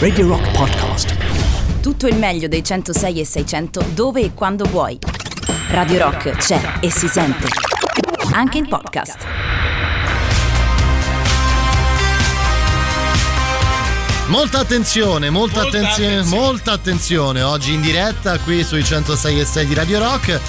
[0.00, 1.14] Radio Rock Podcast.
[1.80, 4.98] Tutto il meglio dei 106 e 600 dove e quando vuoi.
[5.68, 7.46] Radio Rock c'è e si sente.
[8.32, 9.18] Anche in podcast.
[14.26, 16.42] Molta attenzione, molta, Molta attenzione, attenzione.
[16.42, 20.40] molta attenzione oggi in diretta qui sui 106 e 6 di Radio Rock.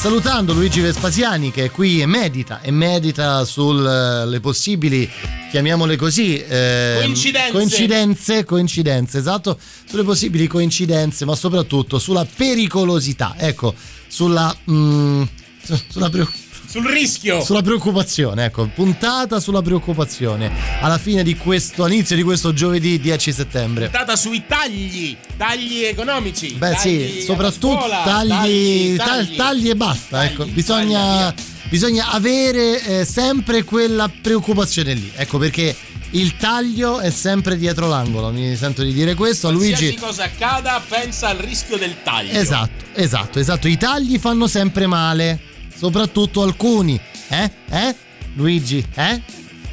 [0.00, 5.06] Salutando Luigi Vespasiani che è qui e medita e medita sulle possibili,
[5.50, 7.52] chiamiamole così, eh, Coincidenze.
[7.52, 13.74] coincidenze, coincidenze, esatto, sulle possibili coincidenze, ma soprattutto sulla pericolosità, ecco,
[14.08, 15.22] sulla, mm,
[15.62, 17.42] su- sulla preoccupazione Sul rischio.
[17.42, 23.32] sulla preoccupazione, ecco, puntata sulla preoccupazione alla fine di questo, all'inizio di questo giovedì 10
[23.32, 23.88] settembre.
[23.88, 26.52] Puntata sui tagli, tagli economici.
[26.52, 31.34] Beh tagli sì, soprattutto scuola, tagli, ta- tagli, tagli e basta, Tagli, ecco, bisogna,
[31.68, 35.74] bisogna avere eh, sempre quella preoccupazione lì, ecco perché
[36.10, 39.98] il taglio è sempre dietro l'angolo, mi sento di dire questo a Qualsiasi Luigi.
[39.98, 42.30] cosa accada, pensa al rischio del taglio.
[42.30, 45.40] Esatto, esatto, esatto, i tagli fanno sempre male,
[45.80, 47.50] soprattutto alcuni, eh?
[47.70, 47.94] Eh?
[48.34, 49.22] Luigi, eh?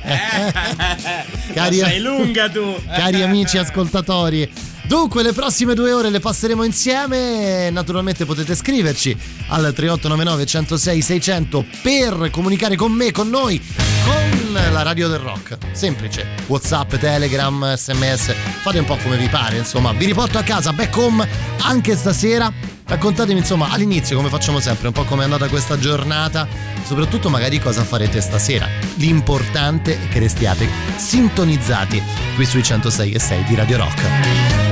[1.54, 2.76] Cari- Ma sei lunga tu.
[2.88, 4.50] cari amici ascoltatori.
[4.84, 7.70] Dunque, le prossime due ore le passeremo insieme.
[7.72, 9.12] Naturalmente potete scriverci
[9.50, 13.62] al 3899 106 600 per comunicare con me, con noi,
[14.06, 15.58] con la radio del rock.
[15.74, 16.26] Semplice.
[16.46, 18.34] WhatsApp, Telegram, SMS.
[18.62, 19.92] Fate un po' come vi pare, insomma.
[19.92, 21.28] Vi riporto a casa, back home,
[21.64, 22.77] anche stasera.
[22.88, 26.48] Raccontatemi, insomma, all'inizio, come facciamo sempre, un po' come è andata questa giornata.
[26.84, 28.68] Soprattutto, magari, cosa farete stasera.
[28.96, 32.02] L'importante è che restiate sintonizzati
[32.36, 34.67] qui sui 106 e 6 di Radio Rock.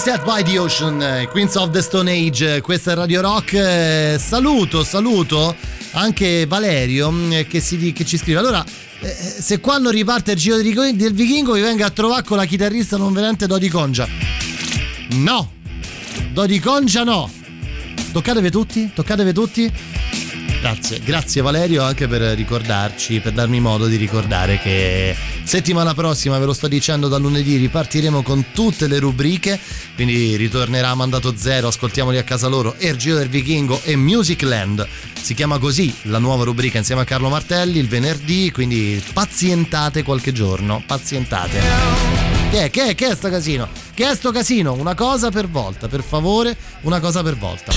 [0.00, 3.52] Set by the Ocean, eh, Queens of the Stone Age, eh, questa è Radio Rock.
[3.52, 5.54] eh, Saluto, saluto
[5.92, 8.38] anche Valerio mm, che, si- che ci scrive.
[8.38, 8.64] Allora,
[9.38, 13.12] se quando riparte il giro del vichingo vi venga a trovare con la chitarrista non
[13.12, 14.08] venente Dodi Congia.
[15.16, 15.52] No,
[16.32, 17.30] Dodi Congia no.
[18.12, 18.90] Toccatevi tutti?
[18.94, 19.72] Toccatevi tutti?
[20.60, 26.44] Grazie, grazie Valerio anche per ricordarci, per darmi modo di ricordare che settimana prossima, ve
[26.44, 29.58] lo sto dicendo da lunedì, ripartiremo con tutte le rubriche,
[30.02, 34.40] quindi ritornerà Mandato Zero, ascoltiamoli a casa loro, e il Giro del Vichingo e Music
[34.40, 34.88] Land.
[35.20, 40.32] Si chiama così la nuova rubrica insieme a Carlo Martelli il venerdì, quindi pazientate qualche
[40.32, 41.60] giorno, pazientate.
[42.50, 42.70] Che è?
[42.70, 42.94] Che è?
[42.94, 43.68] Che è sto casino?
[43.92, 44.72] Che è sto casino?
[44.72, 47.70] Una cosa per volta, per favore, una cosa per volta.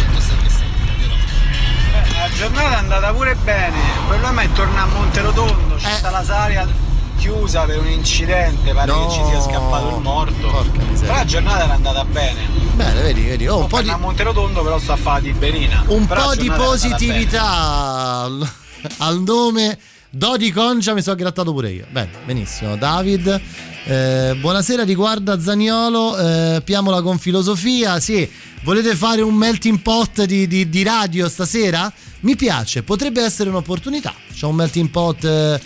[2.14, 5.96] La giornata è andata pure bene, il problema è tornare a Monterotondo, c'è Eh.
[5.96, 6.83] sta la Saria
[7.24, 9.08] chiusa per un incidente, pare No.
[9.08, 10.46] che ci sia scappato il morto.
[10.48, 11.00] Porca miseria.
[11.00, 12.40] Però la giornata era andata bene.
[12.76, 13.48] Bene, vedi, vedi.
[13.48, 15.86] Oh, un po' di, a Monterotondo però sta a fare di Berina.
[15.88, 18.50] un Però po' di positività al,
[18.98, 19.78] al nome
[20.10, 21.86] Dodi Concia mi sono grattato pure io.
[21.90, 22.76] Bene, benissimo.
[22.76, 23.42] David,
[23.86, 28.02] eh, buonasera, riguarda Zaniolo, eh, piamola con filosofia.
[28.02, 28.30] Sì,
[28.64, 31.92] volete fare un melting pot di, di- di radio stasera?
[32.22, 34.14] Mi piace, potrebbe essere un'opportunità.
[34.34, 35.60] C'è un melting pot eh,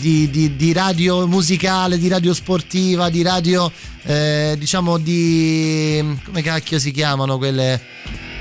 [0.00, 3.70] di, di- di radio musicale, di radio sportiva, di radio,
[4.02, 6.18] eh, diciamo, di...
[6.24, 7.80] come cacchio si chiamano quelle...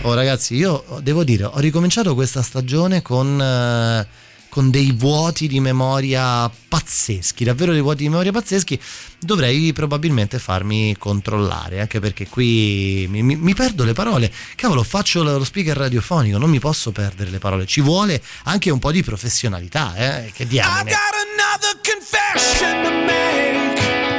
[0.06, 4.06] Oh ragazzi, io devo dire, ho ricominciato questa stagione con, eh,
[4.54, 8.80] con dei vuoti di memoria pazzeschi, davvero dei vuoti di memoria pazzeschi.
[9.18, 14.32] Dovrei probabilmente farmi controllare, anche perché qui mi, mi- mi perdo le parole.
[14.56, 17.66] Cavolo, faccio lo speaker radiofonico, non mi posso perdere le parole.
[17.66, 20.32] Ci vuole anche un po' di professionalità, eh?
[20.32, 20.92] Che I diamine.
[20.92, 24.13] got another confession to make.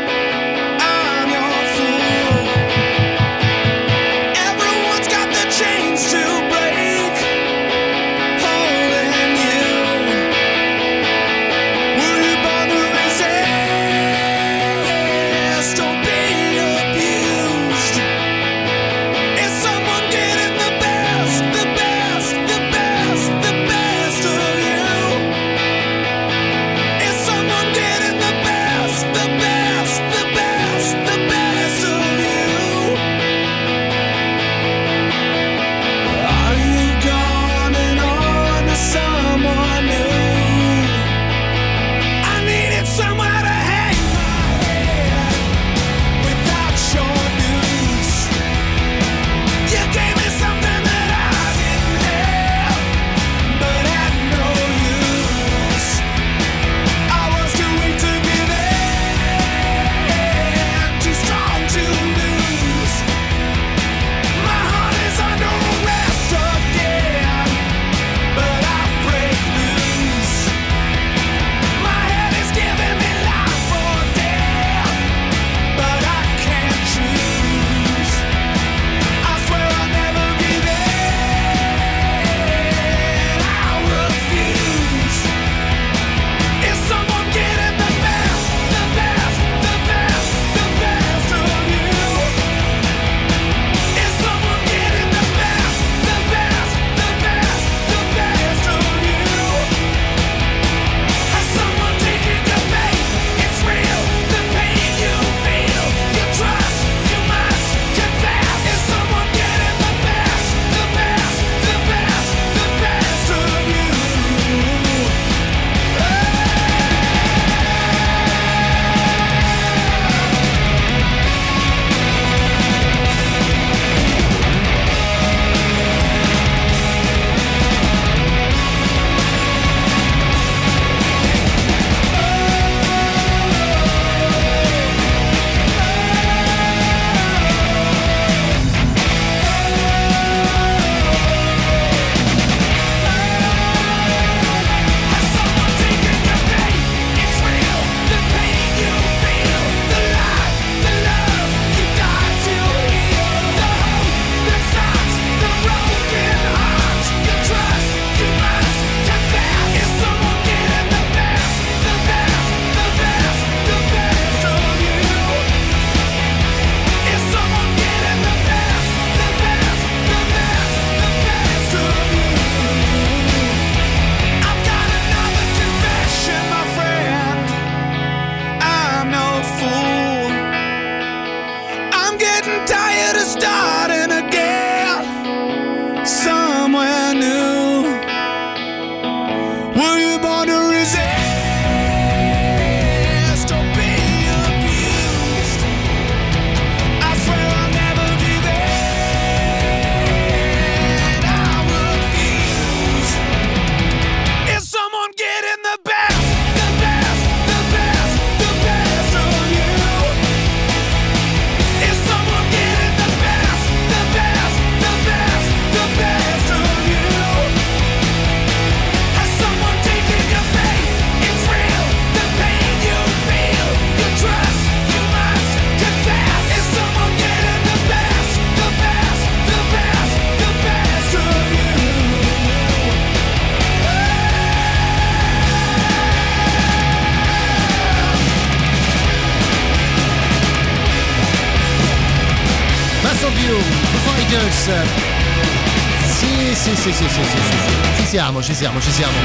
[248.44, 249.17] Ci siamo, ci siamo.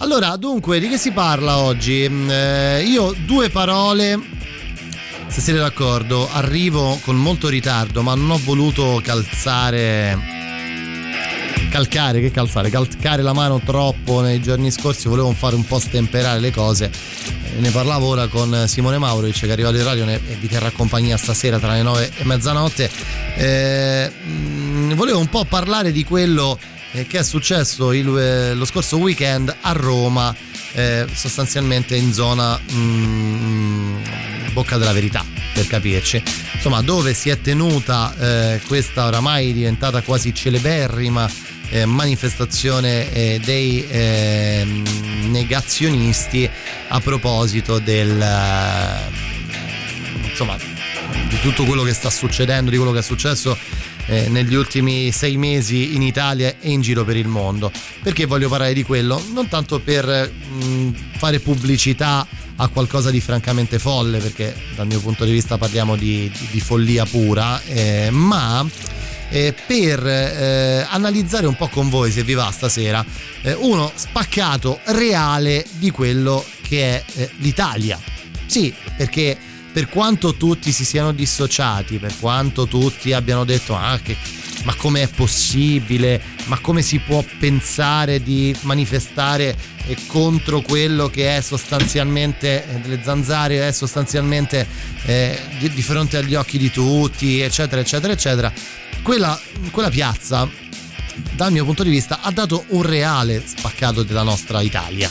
[0.00, 2.06] Allora, dunque, di che si parla oggi?
[2.06, 4.20] Mm, eh, io due parole,
[5.28, 10.34] se siete d'accordo, arrivo con molto ritardo, ma non ho voluto calzare
[11.70, 16.38] calcare, che calzare, calcare la mano troppo nei giorni scorsi, volevo fare un po' stemperare
[16.38, 16.90] le cose.
[17.56, 20.70] Eh, Ne parlavo ora con Simone Mauric che è arrivato in radio e vi terrà
[20.70, 22.90] compagnia stasera tra le 9 e mezzanotte.
[23.36, 26.58] Eh, mh, volevo un po' parlare di quello
[26.96, 30.34] eh, che è successo il- eh, lo scorso weekend a Roma,
[30.72, 33.96] eh, sostanzialmente in zona mm,
[34.52, 35.22] Bocca della Verità,
[35.52, 36.22] per capirci.
[36.54, 41.28] Insomma, dove si è tenuta eh, questa oramai diventata quasi celeberrima
[41.68, 46.48] eh, manifestazione eh, dei ehm, negazionisti
[46.88, 49.34] a proposito del eh,
[50.28, 50.56] insomma
[51.28, 53.56] di tutto quello che sta succedendo, di quello che è successo
[54.06, 57.70] eh, negli ultimi sei mesi in Italia e in giro per il mondo.
[58.02, 59.22] Perché voglio parlare di quello?
[59.32, 65.24] Non tanto per mh, fare pubblicità a qualcosa di francamente folle, perché dal mio punto
[65.24, 68.64] di vista parliamo di, di- di follia pura, eh, ma
[69.28, 73.04] eh, per eh, analizzare un po' con voi, se vi va stasera,
[73.42, 78.00] eh, uno spaccato reale di quello che è eh, l'Italia.
[78.46, 79.36] Sì, perché
[79.76, 84.16] per quanto tutti si siano dissociati, per quanto tutti abbiano detto ah, che,
[84.64, 89.54] ma com'è possibile, ma come si può pensare di manifestare
[89.84, 94.66] eh, contro quello che è sostanzialmente eh, delle zanzare, è sostanzialmente
[95.04, 98.50] eh, di, di fronte agli occhi di tutti, eccetera, eccetera, eccetera.
[99.02, 99.38] Quella,
[99.72, 100.48] quella piazza,
[101.34, 105.10] dal mio punto di vista, ha dato un reale spaccato della nostra Italia.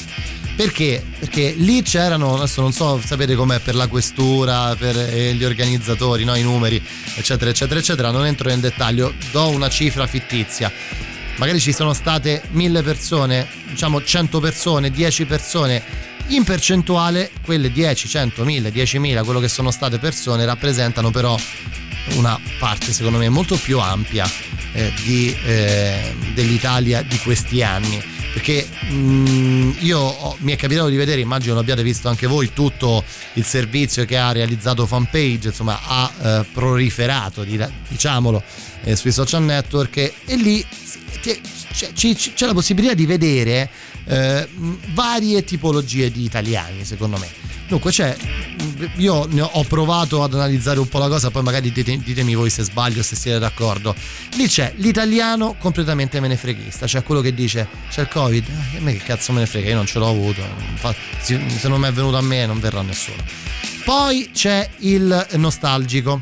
[0.55, 1.03] Perché?
[1.19, 6.23] Perché lì c'erano, adesso non so, sapete com'è per la questura, per eh, gli organizzatori,
[6.23, 6.33] no?
[6.35, 6.81] i numeri,
[7.15, 8.09] eccetera, eccetera, eccetera.
[8.09, 10.71] Non entro nel dettaglio, do una cifra fittizia.
[11.35, 15.83] Magari ci sono state mille persone, diciamo 100 persone, 10 persone.
[16.27, 21.37] In percentuale, quelle 10, 100, 1000, 10.000, quello che sono state persone, rappresentano però
[22.13, 24.29] una parte secondo me molto più ampia
[24.73, 30.97] eh, di, eh, dell'Italia di questi anni perché mh, io ho- mi è capitato di
[30.97, 33.01] vedere immagino l'abbiate visto anche voi tutto
[33.35, 38.43] il servizio che ha realizzato fanpage insomma ha eh, proliferato di- diciamolo
[38.83, 40.65] eh, sui social network e, lì
[41.21, 41.39] c'è,
[41.93, 43.69] ci- c'è la possibilità di vedere
[44.05, 44.47] eh,
[44.93, 47.27] varie tipologie di italiani secondo me
[47.67, 48.15] dunque c'è
[48.97, 52.49] io ne ho- provato ad analizzare un po' la cosa, poi magari dite- ditemi voi
[52.49, 53.95] se sbaglio, se siete d'accordo.
[54.35, 58.93] Lì c'è l'italiano completamente menefreghista, cioè quello che dice c'è il Covid, eh, a me
[58.93, 60.41] che cazzo me ne frega, io non ce l'ho avuto,
[61.21, 63.23] se non mi è venuto a me non verrà nessuno.
[63.85, 66.21] Poi c'è il nostalgico,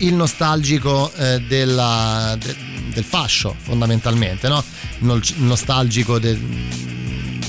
[0.00, 2.56] il nostalgico eh, della- de-
[2.92, 4.62] del fascio fondamentalmente, no?
[5.00, 6.38] il nostalgico del,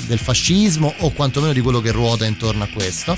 [0.05, 3.17] del fascismo o quantomeno di quello che ruota intorno a questo.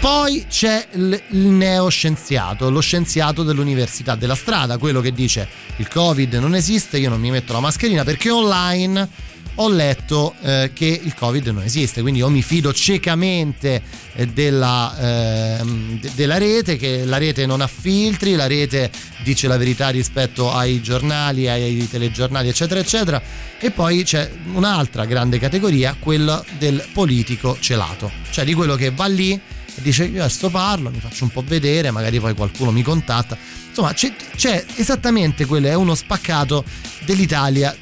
[0.00, 6.54] Poi c'è il neoscienziato, lo scienziato dell'università della strada, quello che dice il Covid non
[6.54, 9.08] esiste, io non mi metto la mascherina perché online
[9.56, 13.82] ho letto eh, che il Covid non esiste, quindi io mi fido ciecamente
[14.14, 18.90] eh, della, de- della rete, che la rete non ha filtri, la rete
[19.22, 23.22] dice la verità rispetto ai giornali, ai telegiornali, eccetera, eccetera.
[23.58, 29.06] E poi c'è un'altra grande categoria, quella del politico celato, cioè di quello che va
[29.06, 32.82] lì e dice io adesso parlo, mi faccio un po' vedere, magari poi qualcuno mi
[32.82, 33.36] contatta.
[33.68, 36.64] Insomma, c'è, c'è esattamente quello, è uno spaccato
[37.04, 37.74] dell'Italia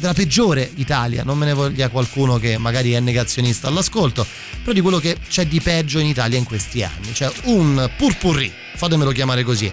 [0.00, 4.26] della peggiore Italia, non me ne voglia qualcuno che magari è negazionista all'ascolto,
[4.62, 8.50] però di quello che c'è di peggio in Italia in questi anni, cioè un purpurri,
[8.74, 9.70] fatemelo chiamare così,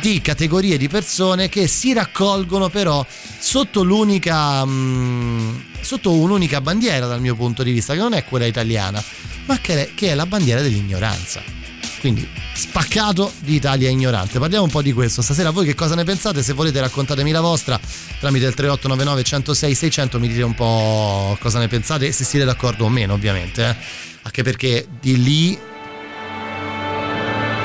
[0.00, 3.04] di categorie di persone che si raccolgono però
[3.38, 8.46] sotto l'unica mm, sotto un'unica bandiera dal mio punto di vista, che non è quella
[8.46, 9.02] italiana,
[9.44, 11.65] ma che è, che è la bandiera dell'ignoranza.
[12.00, 14.38] Quindi spaccato di Italia ignorante.
[14.38, 15.22] Parliamo un po' di questo.
[15.22, 16.42] Stasera voi che cosa ne pensate?
[16.42, 17.78] Se volete raccontatemi la vostra
[18.20, 22.44] tramite il 3899 106 600 mi dite un po' cosa ne pensate e se siete
[22.44, 23.68] d'accordo o meno ovviamente.
[23.68, 23.76] eh.
[24.22, 25.58] Anche perché di lì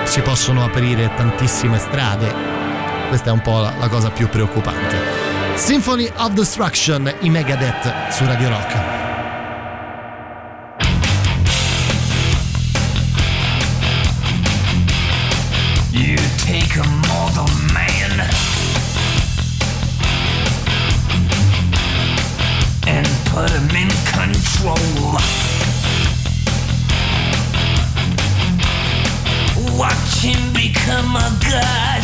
[0.06, 2.34] si possono aprire tantissime strade.
[3.08, 4.96] Questa è un po' la, la cosa più preoccupante.
[5.56, 9.01] Symphony of Destruction, i Megadeth su Radio Rock.
[16.52, 18.12] take a mother man
[22.88, 24.76] and put him in control.
[29.80, 32.04] Watch him become a god.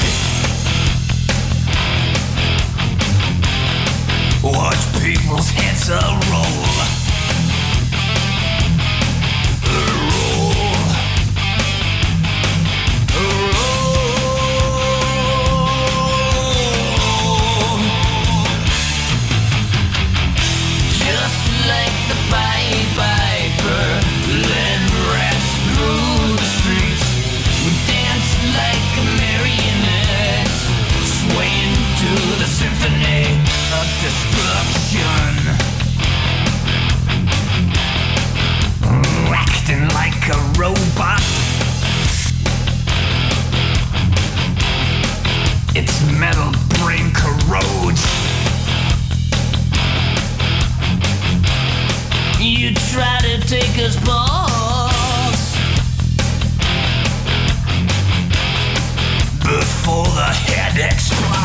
[4.41, 7.06] Watch people's heads roll.
[46.19, 48.01] metal brain corrodes.
[52.39, 55.53] You try to take us balls
[59.43, 61.36] before the head explodes.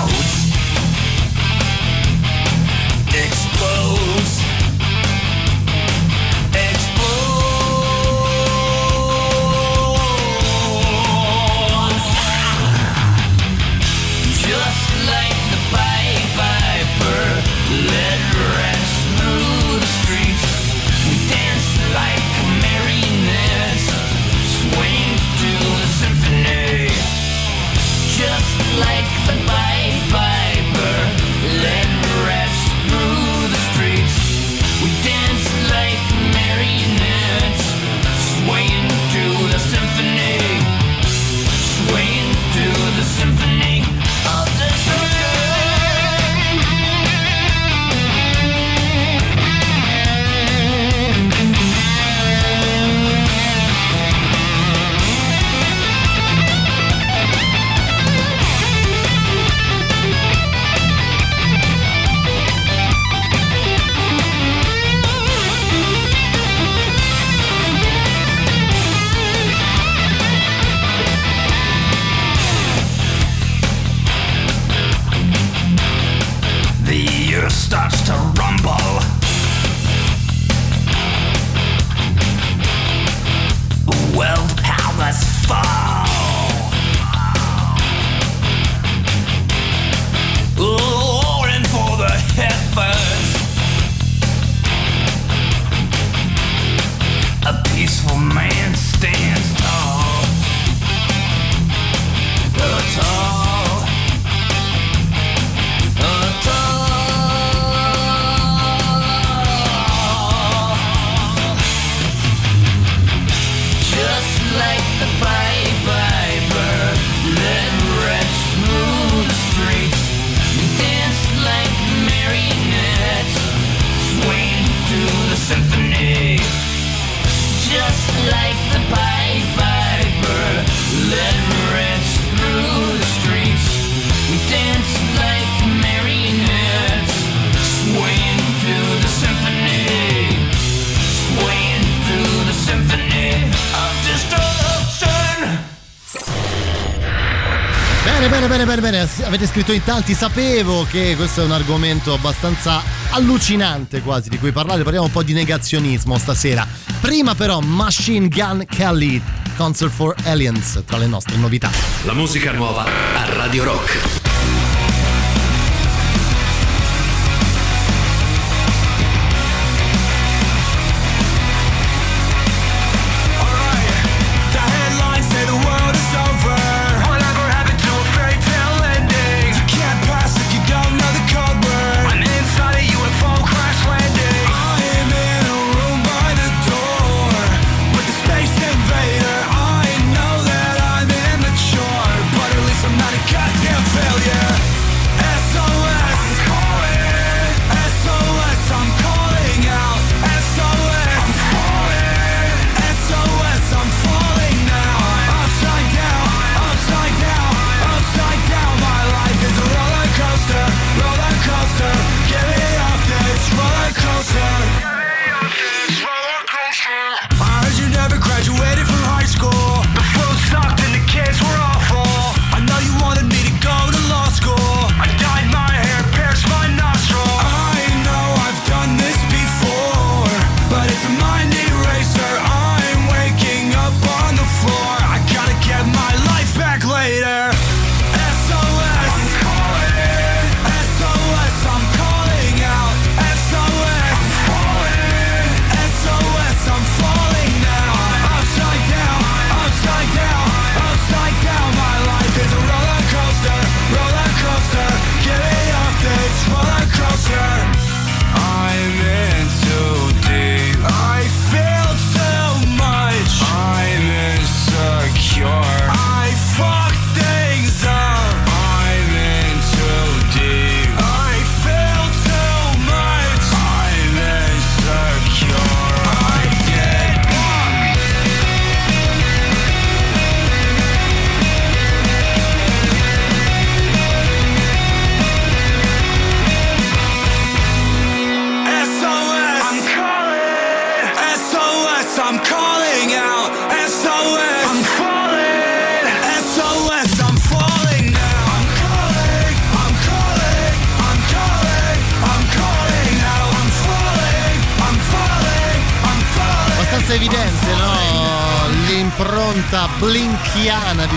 [149.62, 154.82] scritto in tanti, sapevo che questo è un argomento abbastanza allucinante quasi di cui parlare,
[154.82, 156.66] parliamo un po' di negazionismo stasera.
[157.00, 159.22] Prima però Machine Gun Kelly,
[159.56, 161.70] Concert for Aliens, tra le nostre novità.
[162.04, 164.21] La musica nuova a Radio Rock.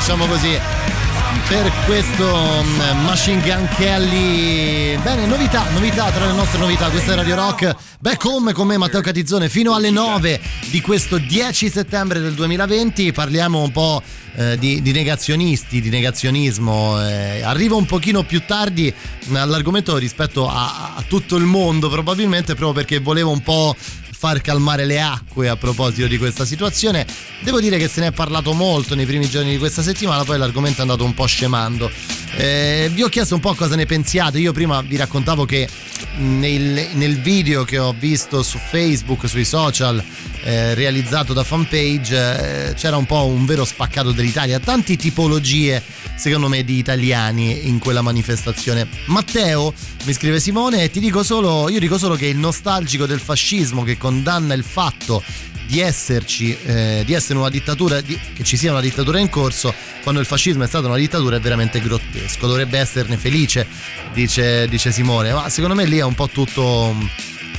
[0.06, 0.56] Diciamo così.
[1.48, 4.98] Per questo mm, Machine Gun Kelly.
[4.98, 6.90] Bene, novità, novità tra le nostre novità.
[6.90, 7.76] Questa è Radio Rock.
[8.00, 10.40] Back home con me Matteo Catizzone fino alle 9
[10.70, 13.14] di questo 10 settembre del 2020.
[13.14, 14.04] Parliamo un po'
[14.36, 17.02] eh, di, di negazionisti, di negazionismo.
[17.04, 18.94] Eh, arrivo un pochino più tardi
[19.34, 23.76] all'argomento rispetto a, a tutto il mondo, probabilmente proprio perché volevo un po'
[24.26, 27.06] far calmare le acque a proposito di questa situazione.
[27.42, 30.40] Devo dire che se ne è parlato molto nei primi giorni di questa settimana, poi
[30.40, 31.92] l'argomento è andato un po' scemando.
[32.38, 34.40] Eh, vi ho chiesto un po' cosa ne pensiate.
[34.40, 35.70] Io prima vi raccontavo che
[36.18, 40.04] nel, nel video che ho visto su Facebook, sui social,
[40.44, 44.60] eh, realizzato da fanpage, eh, c'era un po' un vero spaccato dell'Italia.
[44.60, 45.84] Tante tipologie,
[46.16, 48.88] secondo me, di italiani in quella manifestazione.
[49.06, 49.72] Matteo,
[50.04, 53.84] mi scrive Simone, e ti dico solo, io dico solo che il nostalgico del fascismo
[53.84, 55.22] che condanna il fatto
[55.68, 59.74] di esserci, eh, di essere una dittatura, di- che ci sia una dittatura in corso,
[60.04, 62.48] quando il fascismo è stata una dittatura è veramente grottesco.
[62.48, 63.68] Dovrebbe esserne felice,
[64.14, 65.34] dice, dice Simone.
[65.34, 67.06] Ma secondo me lì è un po' tutto mm,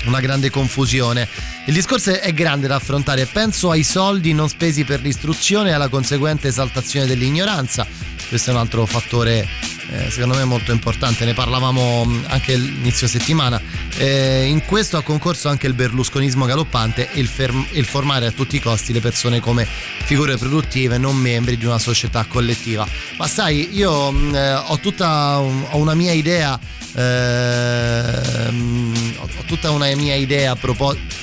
[0.06, 1.28] una grande confusione.
[1.66, 3.26] Il discorso è grande da affrontare.
[3.26, 7.86] Penso ai soldi non spesi per l'istruzione e alla conseguente esaltazione dell'ignoranza.
[8.28, 9.46] Questo è un altro fattore
[9.92, 13.60] eh, secondo me molto importante, ne parlavamo mh, anche l'inizio settimana.
[13.96, 18.30] Eh, in questo ha concorso anche il berlusconismo galoppante e il, ferm- il formare a
[18.32, 19.66] tutti i costi le persone come
[20.04, 22.86] figure produttive, non membri di una società collettiva.
[23.16, 26.58] Ma sai, io mh, eh, ho tutta un- ho una mia idea.
[26.98, 31.14] ehm, ho tutta una mia idea a proposito.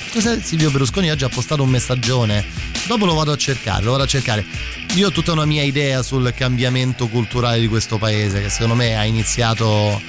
[0.42, 2.44] Silvio Berlusconi oggi ha postato un messaggione?
[2.86, 4.44] Dopo lo vado a cercare, lo vado a cercare.
[4.94, 8.96] Io ho tutta una mia idea sul cambiamento culturale di questo paese che secondo me
[8.96, 10.00] ha iniziato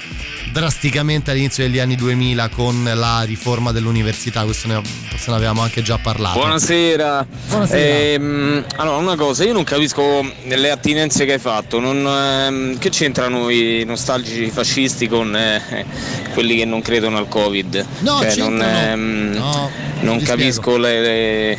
[0.52, 5.82] drasticamente all'inizio degli anni 2000 con la riforma dell'università, questo ne, forse ne avevamo anche
[5.82, 6.38] già parlato.
[6.38, 7.26] Buonasera.
[7.48, 8.12] Buonasera.
[8.12, 11.80] Ehm, allora, una cosa, io non capisco le attinenze che hai fatto.
[11.80, 15.84] non, ehm, che c'entrano i nostalgici fascisti con eh,
[16.32, 17.84] quelli che non credono al Covid?
[17.98, 19.70] No, Cioè, non, ehm, No,
[20.02, 21.58] non capisco le, le-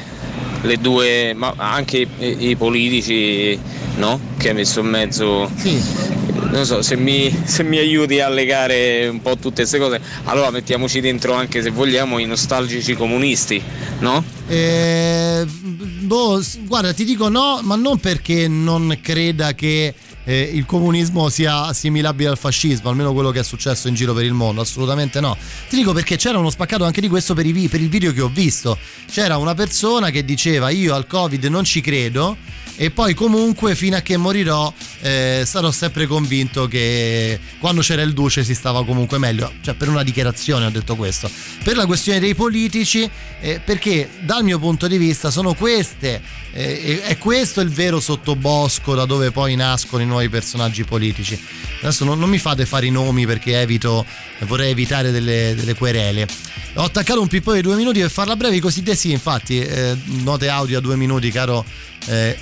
[0.62, 3.60] le due, ma anche i, i politici,
[3.98, 4.20] no?
[4.38, 5.52] Che hai messo in mezzo.
[5.56, 6.26] Sì.
[6.58, 10.50] Non so, se mi, se mi aiuti a legare un po' tutte queste cose, allora
[10.50, 13.62] mettiamoci dentro anche se vogliamo i nostalgici comunisti,
[14.00, 14.24] no?
[14.48, 19.94] Eh, boh, guarda, ti dico no, ma non perché non creda che
[20.28, 24.26] eh, il comunismo sia assimilabile al fascismo, almeno quello che è successo in giro per
[24.26, 25.38] il mondo, assolutamente no.
[25.70, 28.20] Ti dico perché c'era uno spaccato anche di questo per, i per il video che
[28.20, 28.78] ho visto.
[29.10, 32.36] C'era una persona che diceva io al Covid non ci credo
[32.80, 38.14] e poi comunque fino a che morirò eh, sarò sempre convinto che quando c'era il
[38.14, 41.28] duce si stava comunque meglio cioè per una dichiarazione ho detto questo
[41.64, 43.10] per la questione dei politici
[43.42, 46.22] eh, perché dal mio punto di vista sono queste
[46.54, 51.40] eh, è questo il vero sottobosco da dove poi nascono i nuovi personaggi politici.
[51.82, 54.06] Adesso non, non mi fate fare i nomi perché evito
[54.42, 56.28] vorrei evitare delle, delle querele.
[56.76, 59.96] Ho attaccato un pippone di due minuti per farla breve i cosiddetti sì infatti eh,
[60.24, 61.64] note audio a due minuti caro
[62.08, 62.38] eh,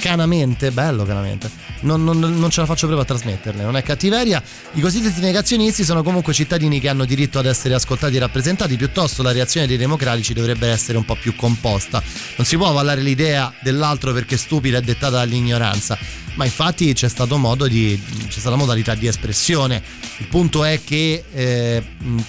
[0.00, 1.50] canamente, bello canamente.
[1.82, 4.42] Non, non- non ce la faccio proprio a trasmetterle, non è cattiveria.
[4.72, 9.22] I cosiddetti negazionisti sono comunque cittadini che hanno diritto ad essere ascoltati e rappresentati, piuttosto
[9.22, 12.02] la reazione dei democratici dovrebbe essere un po' più composta.
[12.36, 15.96] Non si può avallare l'idea dell'altro perché stupida e dettata dall'ignoranza,
[16.34, 19.82] ma infatti c'è stato modo di c'è stata modalità di espressione.
[20.18, 21.82] Il punto è che eh,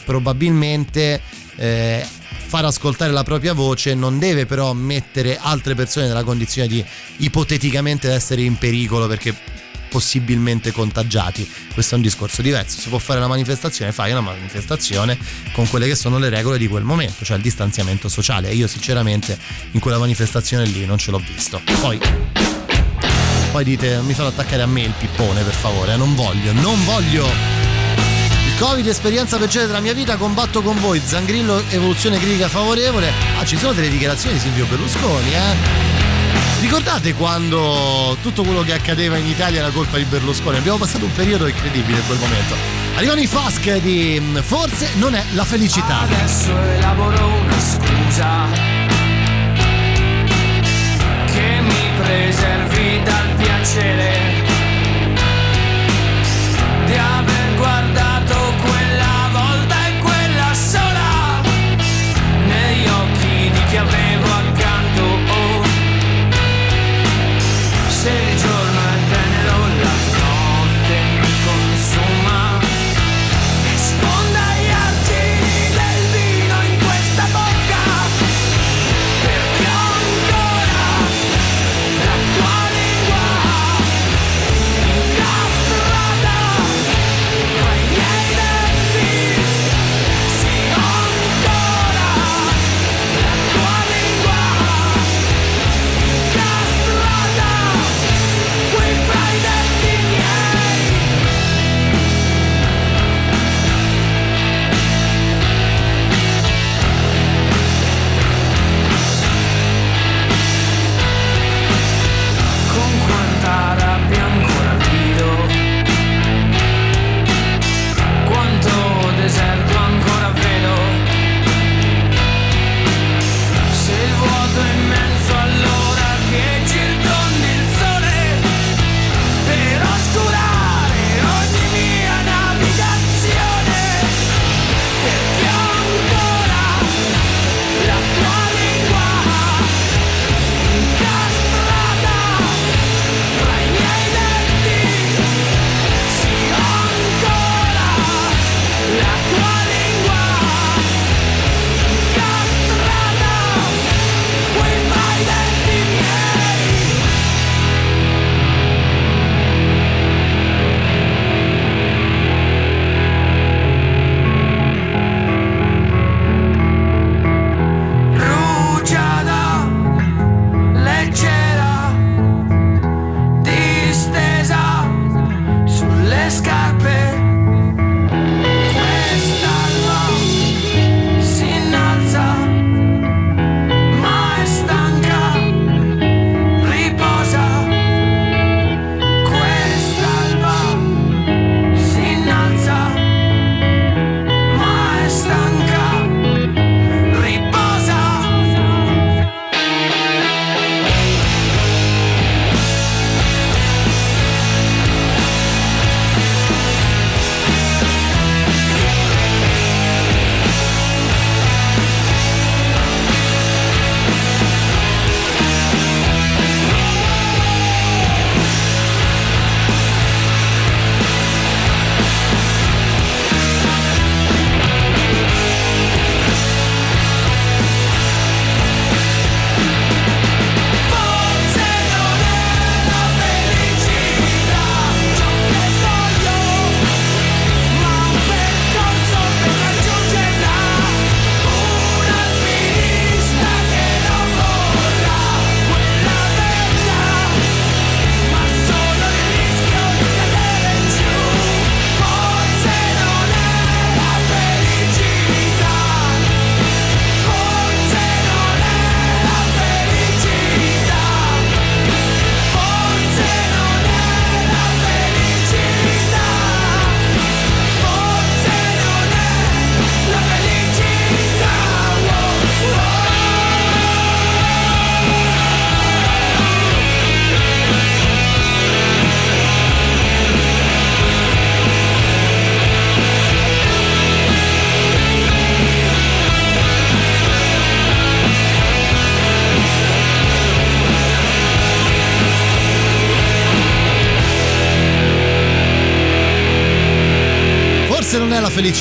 [0.05, 1.21] probabilmente
[1.61, 2.03] eh,
[2.47, 6.83] far ascoltare la propria voce non deve però mettere altre persone nella condizione di
[7.17, 9.33] ipoteticamente essere in pericolo perché
[9.89, 11.47] possibilmente contagiati.
[11.73, 12.79] Questo è un discorso diverso.
[12.79, 15.17] Si può fare una manifestazione, fai una manifestazione
[15.51, 18.49] con quelle che sono le regole di quel momento, cioè il distanziamento sociale.
[18.49, 19.37] E io sinceramente
[19.71, 21.61] in quella manifestazione lì non ce l'ho visto.
[21.79, 21.99] Poi
[23.51, 26.83] poi dite mi fate attaccare a me il pippone per favore, eh, non voglio, non
[26.85, 27.70] voglio.
[28.61, 31.01] Covid, esperienza peggiore della mia vita, combatto con voi.
[31.03, 33.11] Zangrillo, evoluzione critica favorevole.
[33.39, 36.59] Ah, ci sono delle dichiarazioni di Silvio Berlusconi, eh?
[36.61, 40.57] Ricordate quando tutto quello che accadeva in Italia era colpa di Berlusconi?
[40.57, 42.53] Abbiamo passato un periodo incredibile in quel momento.
[42.97, 46.01] Arrivano i Fask di mm, Forse non è la felicità.
[46.01, 48.47] Adesso elaboro una scusa
[51.25, 54.30] che mi preservi dal piacere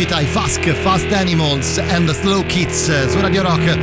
[0.00, 3.76] felicità, i Fask, Fast Animals and the Slow Kids su Radio Rock.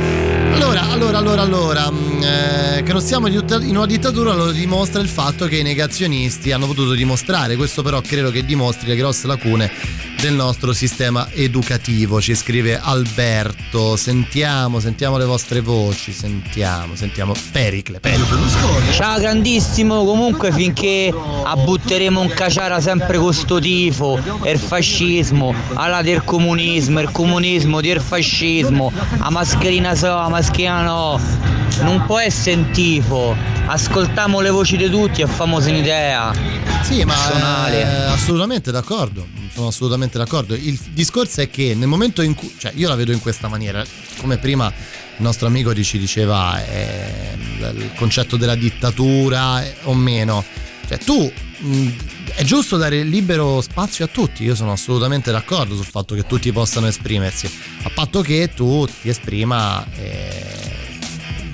[0.52, 5.08] Allora, allora, allora, allora, mm, eh, che non siamo in una dittatura lo dimostra il
[5.08, 10.07] fatto che i negazionisti hanno potuto dimostrare, questo però credo che dimostri le grosse lacune
[10.20, 13.96] del nostro sistema educativo, ci scrive Alberto.
[13.96, 17.34] Sentiamo, sentiamo le vostre voci, sentiamo, sentiamo.
[17.52, 18.38] Pericle, Pericle.
[18.92, 26.24] Ciao grandissimo, comunque finché abbutteremo un caciara sempre con sto tifo, il fascismo, alla del
[26.24, 31.20] comunismo, il comunismo, del fascismo, a mascherina so, a mascherina no,
[31.82, 36.67] non può essere un tifo, ascoltiamo le voci di tutti e famo un'idea.
[36.82, 37.80] Sì, ma Personale.
[37.80, 40.54] eh, assolutamente d'accordo, sono assolutamente d'accordo.
[40.54, 43.84] Il discorso è che nel momento in cui, cioè io la vedo in questa maniera,
[44.18, 49.94] come prima il nostro amico ci diceva eh, il il concetto della dittatura eh, o
[49.94, 50.44] meno,
[50.86, 51.88] cioè tu mh,
[52.36, 56.50] è giusto dare libero spazio a tutti, io sono assolutamente d'accordo sul fatto che tutti
[56.52, 57.50] possano esprimersi,
[57.82, 60.67] a patto che tu ti esprima eh,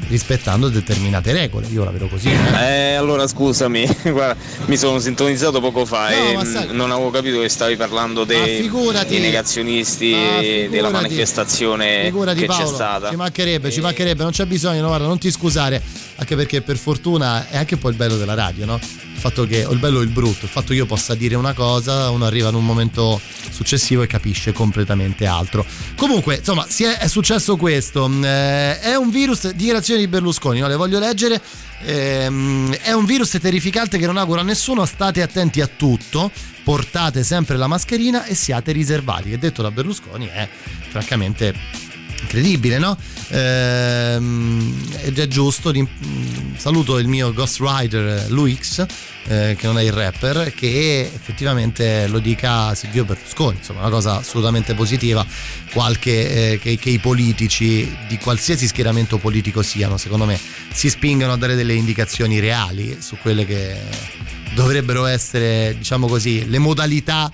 [0.09, 2.29] rispettando determinate regole, io la vedo così.
[2.31, 2.93] eh.
[2.93, 4.37] Eh, allora scusami, guarda,
[4.67, 8.25] mi sono sintonizzato poco fa No, e mm, sai- non avevo capito che stavi parlando
[8.25, 9.09] dei, figurati.
[9.09, 10.93] dei negazionisti Ma e della figurati.
[10.93, 13.11] manifestazione Figurati che Paolo, c'è stata.
[13.11, 15.81] Ci mancherebbe, ci mancherebbe, non c'è bisogno, no, guarda, non ti scusare,
[16.17, 18.79] anche perché per fortuna è anche un po' il bello della radio, no?
[19.25, 21.55] Fatto che, o il bello o il brutto, il fatto che io possa dire una
[21.55, 25.65] cosa, uno arriva in un momento successivo e capisce completamente altro.
[25.97, 28.07] Comunque, insomma, è, è successo questo.
[28.23, 30.69] Eh, è un virus, dichiarazione di Berlusconi, no?
[30.69, 31.41] le voglio leggere.
[31.87, 36.31] Ehm, è un virus terrificante che non auguro a nessuno, state attenti a tutto,
[36.63, 39.31] portate sempre la mascherina e siate riservati.
[39.31, 40.47] Che detto da Berlusconi è
[40.91, 41.55] francamente
[42.25, 42.97] incredibile, no?
[43.29, 45.73] Ehm, ed è giusto.
[46.57, 48.85] saluto il mio ghostwriter Luix,
[49.27, 54.19] eh, che non è il rapper, che effettivamente lo dica Silvio Berlusconi, insomma, una cosa
[54.19, 55.25] assolutamente positiva.
[55.73, 60.39] Qualche eh, che, che i politici di qualsiasi schieramento politico siano, secondo me,
[60.73, 63.77] si spingano a dare delle indicazioni reali su quelle che
[64.55, 67.31] dovrebbero essere, diciamo così, le modalità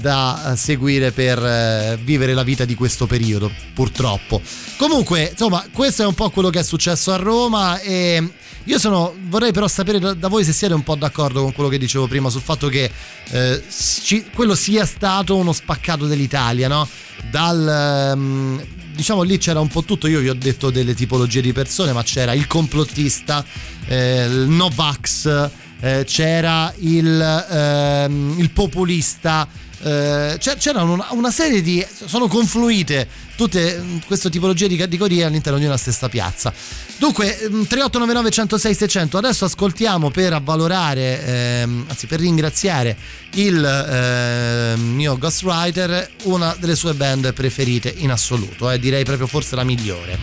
[0.00, 4.40] da seguire per eh, vivere la vita di questo periodo, purtroppo.
[4.76, 8.32] Comunque, insomma, questo è un po' quello che è successo a Roma e
[8.64, 11.70] io sono vorrei però sapere da, da voi se siete un po' d'accordo con quello
[11.70, 12.90] che dicevo prima sul fatto che
[13.30, 16.86] eh, ci- quello sia stato uno spaccato dell'Italia, no?
[17.30, 21.52] Dal ehm, diciamo lì c'era un po' tutto, io vi ho detto delle tipologie di
[21.52, 23.44] persone, ma c'era il complottista,
[23.86, 29.48] eh, il Novax, eh, c'era il, ehm, il populista,
[29.82, 31.84] eh, c'è- c'era una, una serie di.
[32.06, 36.52] sono confluite tutte mm, queste tipologie di categorie all'interno di una stessa piazza.
[36.96, 42.96] Dunque, mm, 3899 106 600, adesso ascoltiamo per avvalorare, ehm, anzi per ringraziare
[43.34, 49.54] il ehm, mio ghostwriter, una delle sue band preferite in assoluto, eh, direi proprio forse
[49.54, 50.18] la migliore.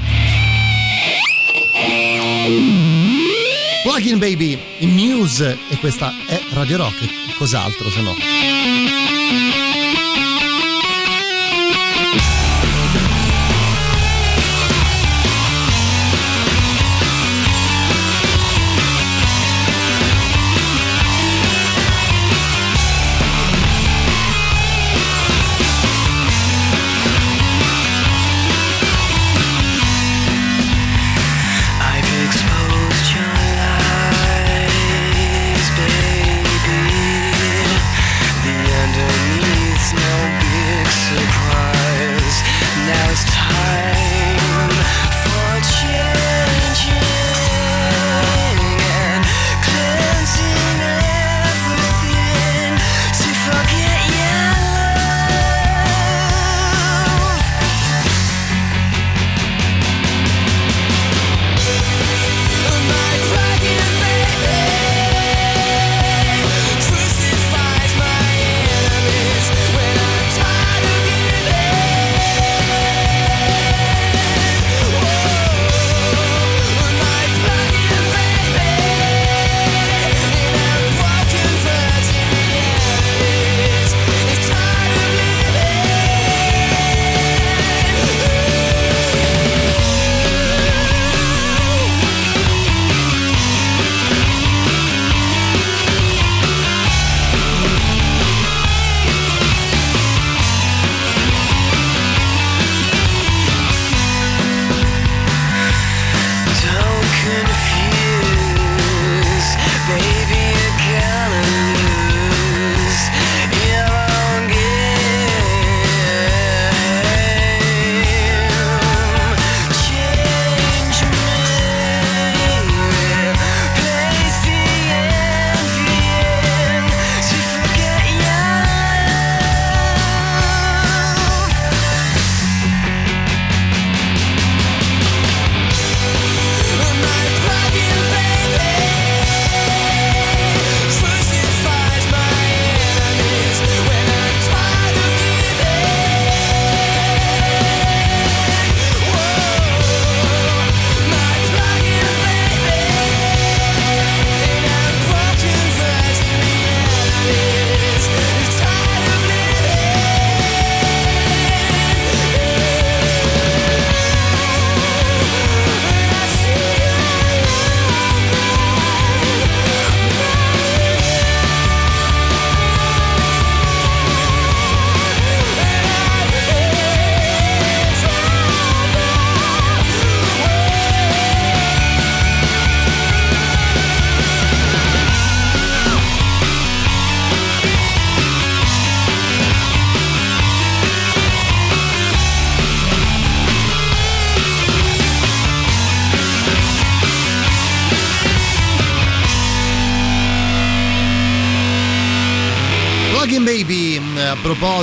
[3.83, 8.13] Plugin Baby in Muse e questa è Radio Rock, cos'altro se no?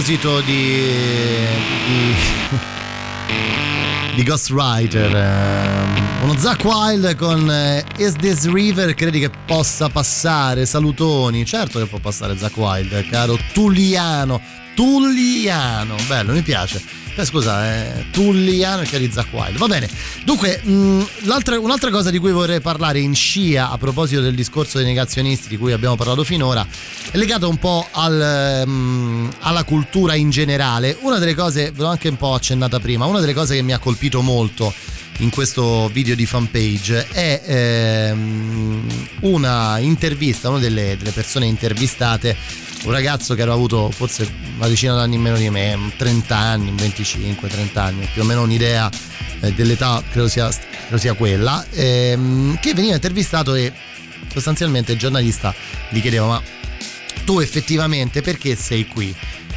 [0.02, 0.82] Proposito di,
[1.86, 2.14] di,
[4.16, 10.66] di Ghostwriter, ehm, uno Zack Wild con eh, Is This River credi che possa passare?
[10.66, 14.40] Salutoni, certo che può passare Zack Wild, caro Tulliano,
[14.74, 17.01] Tulliano, bello, mi piace.
[17.14, 19.58] Eh, scusa, eh, Tulliano e Chiari Zack Wild.
[19.58, 19.86] Va bene.
[20.24, 24.78] Dunque, mh, l'altra- un'altra cosa di cui vorrei parlare in scia a proposito del discorso
[24.78, 26.66] dei negazionisti di cui abbiamo parlato finora
[27.10, 30.96] è legato un po' al, mh, alla cultura in generale.
[31.02, 33.74] Una delle cose, ve l'ho anche un po' accennata prima, una delle cose che mi
[33.74, 34.72] ha colpito molto
[35.22, 42.36] in questo video di fanpage è ehm, una intervista, una delle, delle persone intervistate,
[42.84, 46.72] un ragazzo che aveva avuto forse una decina d'anni in meno di me, 30 anni,
[46.74, 48.90] 25, 30 anni, più o meno un'idea
[49.40, 53.72] eh, dell'età, credo sia, credo sia quella, ehm, che veniva intervistato e
[54.32, 55.54] sostanzialmente il giornalista
[55.90, 56.42] gli chiedeva ma
[57.24, 59.14] tu effettivamente perché sei qui?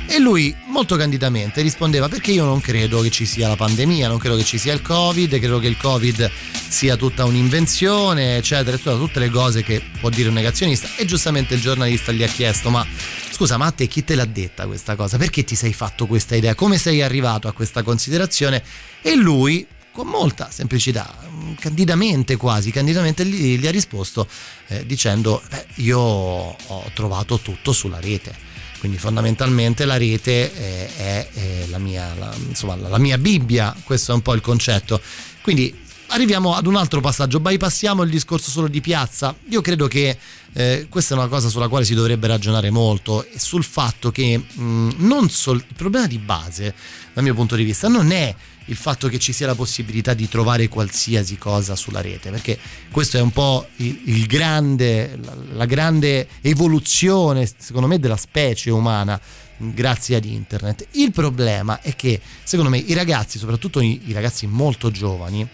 [0.08, 4.18] E lui molto candidamente rispondeva perché io non credo che ci sia la pandemia, non
[4.18, 6.30] credo che ci sia il Covid, credo che il Covid
[6.68, 10.88] sia tutta un'invenzione, eccetera, eccetera, tutte le cose che può dire un negazionista.
[10.96, 12.86] E giustamente il giornalista gli ha chiesto ma
[13.32, 15.18] scusa ma a te chi te l'ha detta questa cosa?
[15.18, 16.56] Perché ti sei fatto questa idea?
[16.56, 18.64] Come sei arrivato a questa considerazione?
[19.02, 21.18] E lui con molta semplicità,
[21.58, 24.28] candidamente quasi, candidamente gli, gli ha risposto
[24.68, 28.45] eh, dicendo "Beh, io ho trovato tutto sulla rete.
[28.86, 33.76] Quindi fondamentalmente la rete eh, è, è la, mia, la- insomma, la- la mia Bibbia,
[33.84, 35.02] questo è un po' il concetto.
[35.42, 35.76] Quindi
[36.10, 39.36] arriviamo ad un altro passaggio, bypassiamo il discorso solo di piazza.
[39.50, 40.16] Io credo che
[40.54, 44.90] eh, questa è una cosa sulla quale si dovrebbe ragionare molto sul fatto che mh,
[44.98, 46.76] non sol- il problema di base,
[47.12, 50.28] dal mio punto di vista, non è il fatto che ci sia la possibilità di
[50.28, 52.58] trovare qualsiasi cosa sulla rete, perché
[52.92, 58.72] questo è un po' il, il grande, la, la grande evoluzione, secondo me, della specie
[58.72, 59.20] umana
[59.58, 60.88] grazie ad internet.
[60.92, 65.48] Il problema è che, secondo me, i ragazzi, soprattutto i, i ragazzi molto giovani,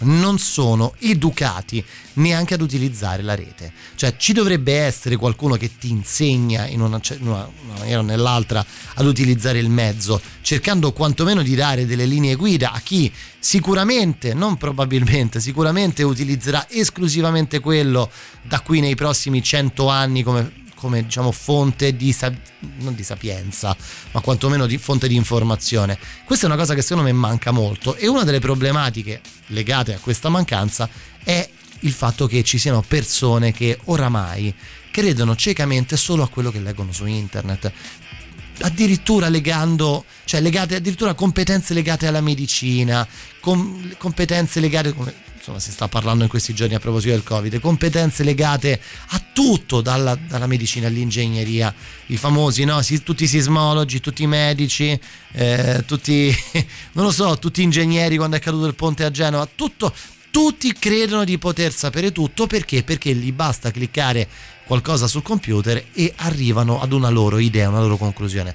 [0.00, 1.82] non sono educati
[2.14, 3.72] neanche ad utilizzare la rete.
[3.94, 8.64] Cioè ci dovrebbe essere qualcuno che ti insegna in una, in una- maniera o nell'altra
[8.94, 14.56] ad utilizzare il mezzo, cercando quantomeno di dare delle linee guida a chi sicuramente, non
[14.56, 18.10] probabilmente, sicuramente utilizzerà esclusivamente quello
[18.42, 22.32] da qui nei prossimi 100 anni come come diciamo fonte di sa-
[22.78, 23.76] non di sapienza,
[24.12, 25.98] ma quantomeno di fonte di informazione.
[26.24, 29.98] Questa è una cosa che secondo me manca molto e una delle problematiche legate a
[29.98, 30.88] questa mancanza
[31.24, 31.48] è
[31.80, 34.54] il fatto che ci siano persone che oramai
[34.92, 37.72] credono ciecamente solo a quello che leggono su internet
[38.60, 43.06] addirittura legando, cioè legate addirittura competenze legate alla medicina,
[43.40, 45.14] com- competenze legate, come
[45.46, 48.80] insomma si sta parlando in questi giorni a proposito del Covid, competenze legate
[49.10, 51.72] a tutto, dalla, dalla medicina all'ingegneria,
[52.06, 52.82] i famosi, no?
[52.82, 54.98] Si- tutti i sismologi, tutti i medici,
[55.32, 56.34] eh, tutti,
[56.92, 59.94] non lo so, tutti ingegneri quando è caduto il ponte a Genova, tutto,
[60.32, 62.82] tutti credono di poter sapere tutto perché?
[62.82, 64.28] Perché gli basta cliccare
[64.66, 68.52] qualcosa sul computer e arrivano ad una loro idea, una loro conclusione.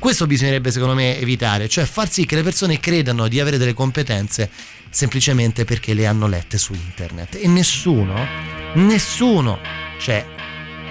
[0.00, 3.74] Questo bisognerebbe secondo me evitare, cioè far sì che le persone credano di avere delle
[3.74, 4.48] competenze
[4.88, 7.34] semplicemente perché le hanno lette su internet.
[7.38, 8.26] E nessuno,
[8.76, 9.58] nessuno,
[9.98, 10.24] cioè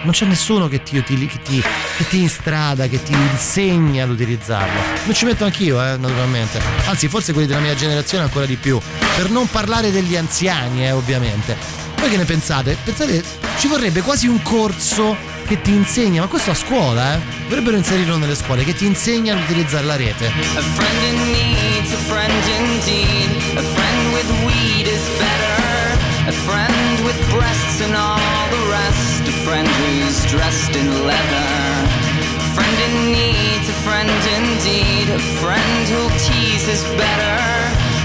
[0.04, 1.62] non c'è nessuno che ti, che ti,
[1.98, 4.80] che ti instrada, che ti insegna ad utilizzarlo.
[5.06, 6.62] Non ci metto anch'io, eh, naturalmente.
[6.86, 8.80] Anzi, forse quelli della mia generazione ancora di più.
[9.16, 11.56] Per non parlare degli anziani, eh, ovviamente.
[11.98, 12.78] Voi che ne pensate?
[12.84, 13.24] Pensate,
[13.58, 17.20] ci vorrebbe quasi un corso che ti insegna, ma questo a scuola, eh?
[17.48, 20.28] Dovrebbero inserirlo nelle scuole, che ti insegna ad utilizzare la rete.
[20.28, 23.58] A friend in need's a friend indeed.
[23.58, 25.98] A friend with weed is better.
[26.28, 29.29] A friend with breasts and all the rest.
[29.50, 31.50] Friend who's dressed in leather.
[32.54, 35.10] Friend in need's a friend indeed.
[35.10, 37.38] A friend who'll tease is better.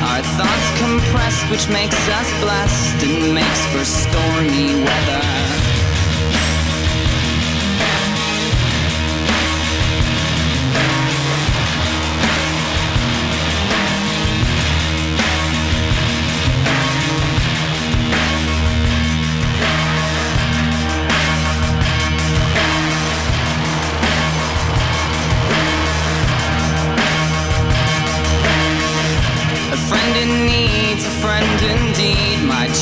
[0.09, 5.64] Our thoughts compressed, which makes us blessed and makes for stormy weather.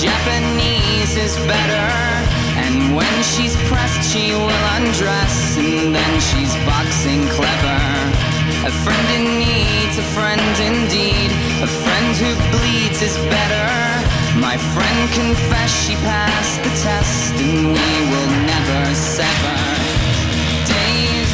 [0.03, 1.87] Japanese is better.
[2.59, 5.57] And when she's pressed, she will undress.
[5.57, 7.79] And then she's boxing clever.
[8.67, 11.31] A friend in need's a friend indeed.
[11.63, 13.71] A friend who bleeds is better.
[14.43, 17.35] My friend confessed she passed the test.
[17.39, 19.57] And we will never sever.
[20.67, 21.31] Days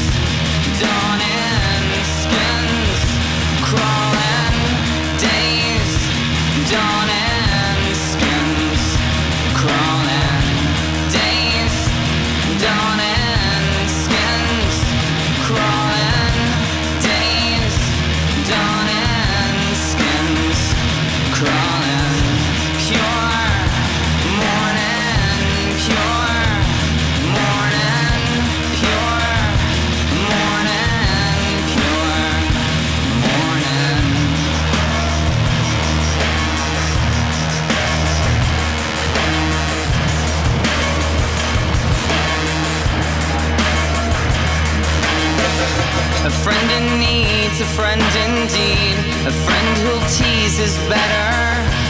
[47.60, 48.94] a friend indeed.
[49.26, 51.34] A friend who'll tease is better.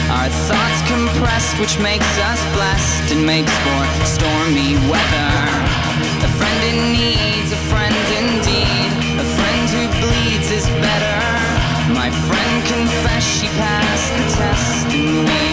[0.09, 5.33] Our thoughts compressed, which makes us blessed and makes for stormy weather.
[6.25, 8.89] A friend in need's a friend indeed.
[9.21, 11.21] A friend who bleeds is better.
[11.93, 15.48] My friend confessed she passed the test, and we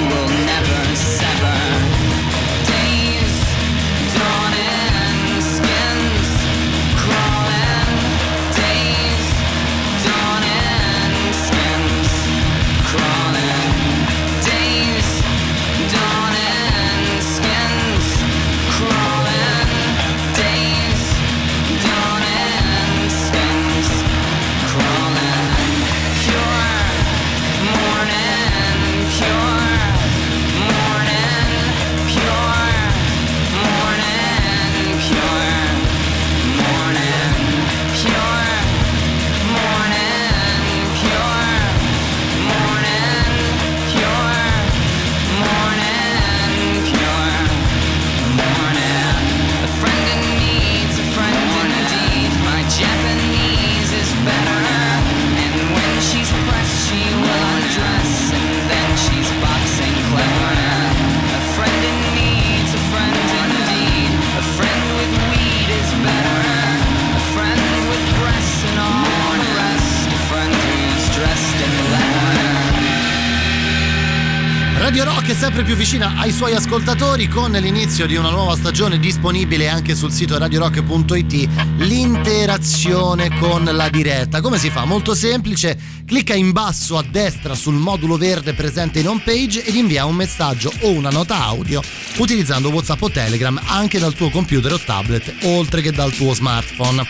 [74.97, 78.99] Radio Rock è sempre più vicina ai suoi ascoltatori con l'inizio di una nuova stagione
[78.99, 81.49] disponibile anche sul sito radiorock.it
[81.81, 84.41] l'interazione con la diretta.
[84.41, 84.87] Come si fa?
[84.87, 89.75] Molto semplice, clicca in basso a destra sul modulo verde presente in home page ed
[89.75, 91.83] invia un messaggio o una nota audio
[92.17, 97.07] utilizzando WhatsApp o Telegram anche dal tuo computer o tablet oltre che dal tuo smartphone.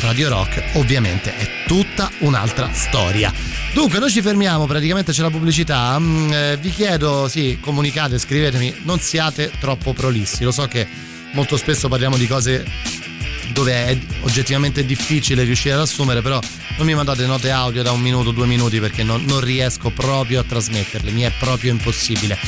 [0.00, 3.30] Radio Rock ovviamente è tutta un'altra storia.
[3.76, 5.98] Dunque, noi ci fermiamo, praticamente c'è la pubblicità.
[5.98, 10.44] Mm, eh, vi chiedo, sì, comunicate, scrivetemi, non siate troppo prolissi.
[10.44, 10.88] Lo so che
[11.32, 12.64] molto spesso parliamo di cose
[13.52, 16.40] dove è oggettivamente difficile riuscire ad assumere, però
[16.78, 20.40] non mi mandate note audio da un minuto, due minuti perché non, non riesco proprio
[20.40, 22.38] a trasmetterle, mi è proprio impossibile.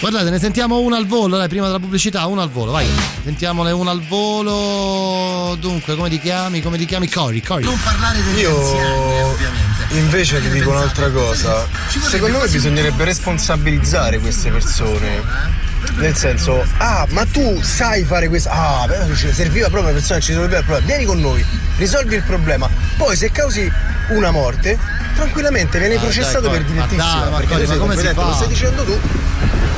[0.00, 2.86] Guardate, ne sentiamo una al volo, dai, prima della pubblicità, una al volo, vai.
[3.22, 5.56] Sentiamone una al volo.
[5.60, 6.62] Dunque, come ti chiami?
[6.62, 7.06] Come ti chiami?
[7.06, 7.64] Cori, Cori.
[7.64, 9.69] Non parlare degli Io- anziani, ovviamente.
[9.92, 11.66] Invece ti dico un'altra cosa.
[11.88, 15.58] Secondo me bisognerebbe responsabilizzare queste persone.
[15.96, 18.50] Nel senso, ah, ma tu sai fare questo.
[18.50, 20.86] Ah, però ci serviva proprio una persona che ci risolveva il problema.
[20.86, 21.44] Vieni con noi,
[21.78, 22.68] risolvi il problema.
[22.96, 23.70] Poi se causi
[24.10, 24.78] una morte,
[25.16, 27.20] tranquillamente vieni Ah, processato dai, per ma direttissima.
[27.22, 28.98] dai, ma perché ma come stai dicendo tu.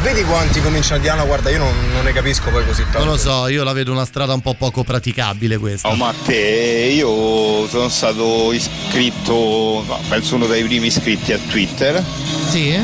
[0.03, 2.83] Vedi quanti cominciano a dire, ah, no, guarda, io non, non ne capisco poi così
[2.83, 2.99] tanto.
[2.99, 5.89] Non lo so, io la vedo una strada un po' poco praticabile questa.
[5.89, 12.05] Oh, ma te, io sono stato iscritto, no, penso uno dei primi iscritti a Twitter.
[12.49, 12.77] Sì?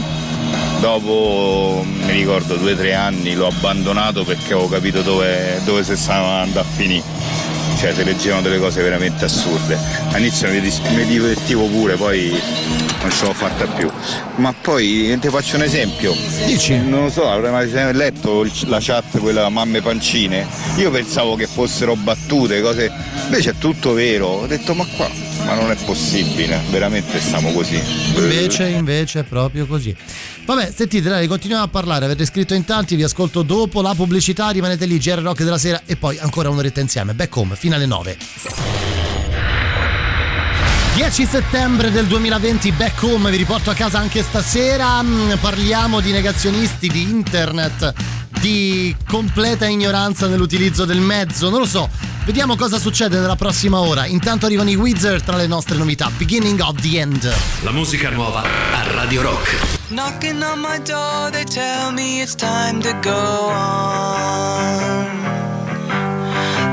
[0.79, 5.97] Dopo, mi ricordo, due o tre anni l'ho abbandonato perché avevo capito dove, dove si
[5.97, 7.03] stavano andando a finire.
[7.79, 9.79] Cioè, si leggevano delle cose veramente assurde.
[10.11, 12.31] All'inizio mi, dis- mi divertivo pure, poi
[13.01, 13.89] non ce l'ho fatta più.
[14.37, 16.13] Ma poi ti faccio un esempio.
[16.45, 16.77] Dici?
[16.77, 20.45] Non lo so, avrei mai letto la chat quella mamme pancine.
[20.77, 22.91] Io pensavo che fossero battute, cose.
[23.27, 24.27] Invece è tutto vero.
[24.27, 25.09] Ho detto ma qua,
[25.45, 27.81] ma non è possibile, veramente stiamo così.
[28.15, 29.95] Invece, invece è proprio così.
[30.45, 32.05] Vabbè, sentite, dai, continuiamo a parlare.
[32.05, 34.49] Avete scritto in tanti, vi ascolto dopo la pubblicità.
[34.51, 37.15] Rimanete lì, GR Rock della sera e poi ancora un'oretta insieme.
[37.15, 38.17] Back home, fino alle 9.
[40.95, 45.01] 10 settembre del 2020, back home, vi riporto a casa anche stasera.
[45.01, 47.93] Mm, Parliamo di negazionisti di internet,
[48.41, 51.51] di completa ignoranza nell'utilizzo del mezzo.
[51.51, 51.89] Non lo so,
[52.25, 54.07] vediamo cosa succede nella prossima ora.
[54.07, 56.11] Intanto arrivano i Wizard tra le nostre novità.
[56.17, 57.33] Beginning of the end.
[57.63, 59.77] La musica nuova a Radio Rock.
[59.89, 65.07] Knocking on my door, they tell me it's time to go on.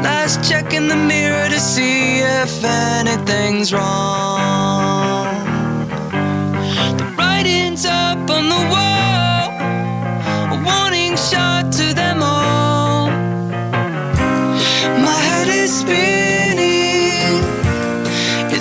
[0.01, 5.28] Last check in the mirror to see if anything's wrong.
[6.97, 9.14] The writing's up on the wall,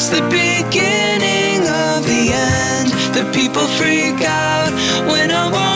[0.07, 2.91] It's the beginning of the end.
[3.17, 4.71] The people freak out
[5.11, 5.74] when I walk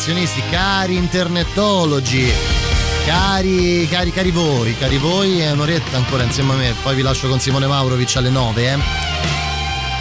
[0.00, 2.32] cari negazionisti, cari internetologi,
[3.04, 7.28] cari, cari, cari voi, cari voi, è un'oretta ancora insieme a me, poi vi lascio
[7.28, 8.78] con Simone Maurovic alle 9, eh.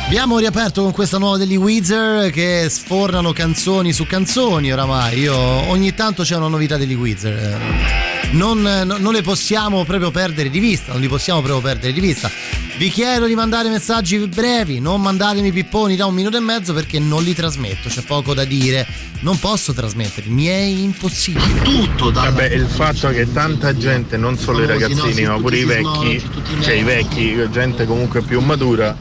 [0.05, 5.19] Abbiamo riaperto con questa nuova degli Weezer che sfornano canzoni su canzoni oramai.
[5.19, 7.33] Io ogni tanto c'è una novità degli Weezer.
[7.33, 8.31] eh.
[8.31, 12.31] Non- non le possiamo proprio perdere di vista, non li possiamo proprio perdere di vista.
[12.79, 16.97] Vi chiedo di mandare messaggi brevi, non mandatemi pipponi da un minuto e mezzo perché
[16.97, 18.87] non li trasmetto, c'è poco da dire.
[19.19, 21.61] Non posso trasmetterli, mi è impossibile.
[21.61, 25.65] Tutto da Vabbè, il fatto che tanta gente, non solo i ragazzini, ma pure i
[25.65, 26.23] vecchi,
[26.61, 28.95] cioè i vecchi, gente comunque più matura,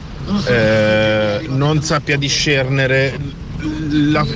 [0.45, 3.17] eh, non sappia discernere
[3.91, 4.27] la-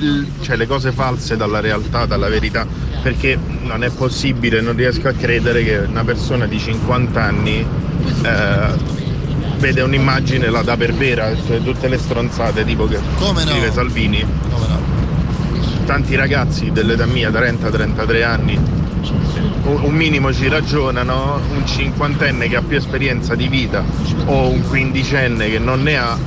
[0.41, 2.65] cioè, le cose false dalla realtà, dalla verità,
[3.01, 7.65] perché non è possibile, non riesco a credere che una persona di 50 anni
[8.23, 9.01] eh,
[9.63, 13.49] vede un'immagine, la dà per vera, cioè tutte le stronzate tipo che Come no?
[13.49, 14.25] scrive Salvini.
[15.85, 18.59] Tanti ragazzi dell'età mia, 30-33 anni,
[19.63, 23.85] un minimo ci ragionano, un cinquantenne che ha più esperienza di vita
[24.25, 26.17] o un quindicenne che non ne ha,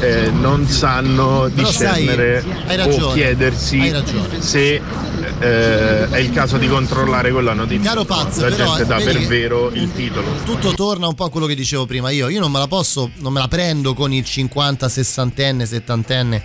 [0.00, 3.94] eh, non sanno Però sai, discernere hai o chiedersi
[4.38, 4.82] se
[5.38, 7.90] eh, è il caso di controllare quella notizia.
[7.90, 10.34] Caro Paz, La però, gente dà per vero il titolo.
[10.44, 12.28] tutto torna un po' a quello che dicevo prima io.
[12.28, 16.42] Io non me la posso, non me la prendo con il 50, 60enne, 70enne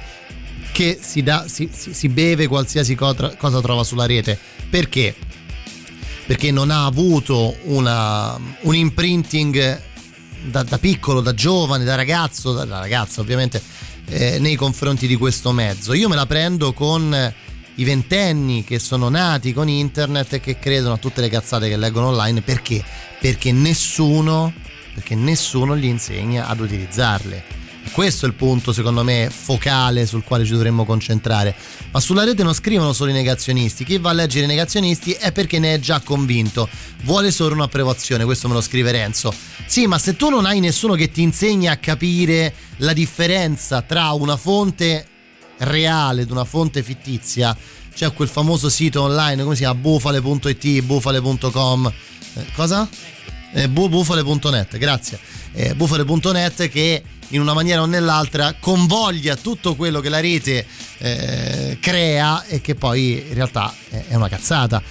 [0.73, 4.37] che si, dà, si, si- si beve qualsiasi cosa, cosa trova sulla rete.
[4.69, 5.15] Perché?
[6.25, 9.81] Perché non ha avuto una, un imprinting
[10.43, 13.61] da, da piccolo, da giovane, da ragazzo, da, da ragazza ovviamente,
[14.05, 15.93] eh, nei confronti di questo mezzo.
[15.93, 17.33] Io me la prendo con
[17.81, 21.77] i ventenni che sono nati con internet e che credono a tutte le cazzate che
[21.77, 22.41] leggono online.
[22.41, 22.83] Perché?
[23.19, 24.53] Perché nessuno,
[24.93, 27.59] perché nessuno gli insegna ad utilizzarle.
[27.91, 31.55] Questo è il punto, secondo me, focale sul quale ci dovremmo concentrare.
[31.91, 33.83] Ma sulla rete non scrivono solo i negazionisti.
[33.83, 36.69] Chi va a leggere i negazionisti è perché ne è già convinto.
[37.01, 39.33] Vuole solo un'approvazione, questo me lo scrive Renzo.
[39.65, 44.11] Sì, ma se tu non hai nessuno che ti insegna a capire la differenza tra
[44.11, 45.07] una fonte
[45.61, 47.55] reale ed una fonte fittizia,
[47.93, 49.79] c'è quel famoso sito online, come si chiama?
[49.79, 51.93] bufale.it, bufale.com.
[52.35, 52.87] Eh, cosa?
[53.53, 55.19] Eh, bu- bufale.net, grazie.
[55.53, 60.65] Eh, bufale.net che in una maniera o nell'altra convoglia tutto quello che la rete
[60.97, 64.81] eh, crea e che poi in realtà è una cazzata.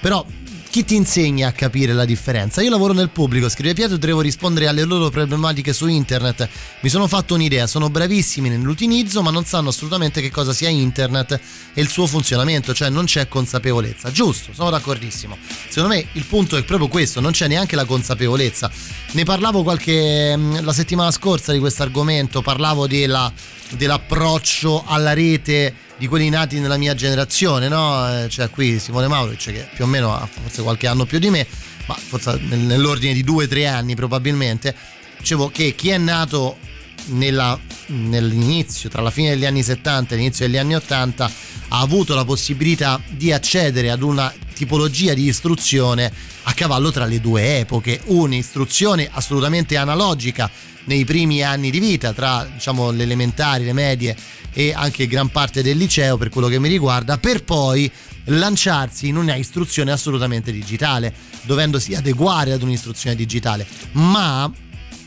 [0.00, 0.24] Però
[0.68, 2.62] chi ti insegna a capire la differenza?
[2.62, 6.48] Io lavoro nel pubblico, scrive Pietro, devo rispondere alle loro problematiche su internet.
[6.80, 11.40] Mi sono fatto un'idea, sono bravissimi nell'utilizzo, ma non sanno assolutamente che cosa sia internet
[11.72, 14.10] e il suo funzionamento, cioè non c'è consapevolezza.
[14.10, 15.36] Giusto, sono d'accordissimo.
[15.68, 18.70] Secondo me il punto è proprio questo, non c'è neanche la consapevolezza.
[19.12, 23.32] Ne parlavo qualche mh, la settimana scorsa di questo argomento, parlavo della-
[23.70, 28.24] dell'approccio alla rete di quelli nati nella mia generazione, no?
[28.24, 31.30] Eh, C'è qui Simone Mauric che più o meno ha forse qualche anno più di
[31.30, 31.46] me,
[31.86, 34.74] ma forse nel- nell'ordine di due o tre anni probabilmente.
[35.18, 36.58] Dicevo che chi è nato
[37.06, 41.30] nella- nell'inizio, tra la fine degli anni 70 e l'inizio degli anni 80,
[41.68, 46.12] ha avuto la possibilità di accedere ad una tipologia di istruzione
[46.44, 50.50] a cavallo tra le due epoche, un'istruzione assolutamente analogica
[50.84, 54.16] nei primi anni di vita, tra diciamo, le elementari, le medie
[54.58, 57.92] e anche gran parte del liceo per quello che mi riguarda, per poi
[58.24, 63.66] lanciarsi in una istruzione assolutamente digitale, dovendosi adeguare ad un'istruzione digitale.
[63.92, 64.50] Ma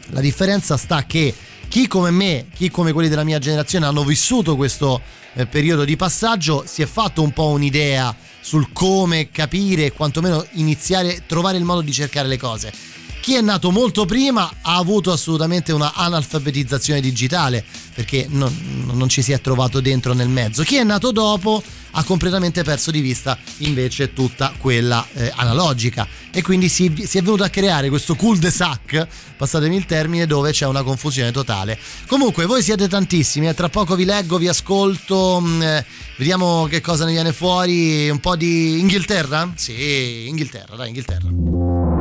[0.10, 1.34] la differenza sta che
[1.68, 5.02] chi come me, chi come quelli della mia generazione hanno vissuto questo
[5.34, 11.24] eh, periodo di passaggio, si è fatto un po' un'idea sul come capire quantomeno iniziare,
[11.26, 12.72] trovare il modo di cercare le cose
[13.30, 17.63] chi è nato molto prima ha avuto assolutamente una analfabetizzazione digitale
[17.93, 20.63] perché non, non ci si è trovato dentro nel mezzo.
[20.63, 21.61] Chi è nato dopo
[21.91, 27.21] ha completamente perso di vista invece tutta quella eh, analogica e quindi si, si, è
[27.21, 29.07] venuto a creare questo cul-de-sac,
[29.38, 31.77] passatemi il termine, dove c'è una confusione totale.
[32.07, 35.86] Comunque voi siete tantissimi, eh, tra poco vi leggo, vi ascolto, mh,
[36.17, 39.53] vediamo che cosa ne viene fuori, un po' di Inghilterra?
[39.55, 41.99] Sì, Inghilterra, dai Inghilterra.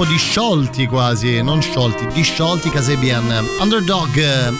[0.00, 3.46] gruppo disciolti quasi, non sciolti, disciolti Casabian.
[3.60, 4.56] Underdog.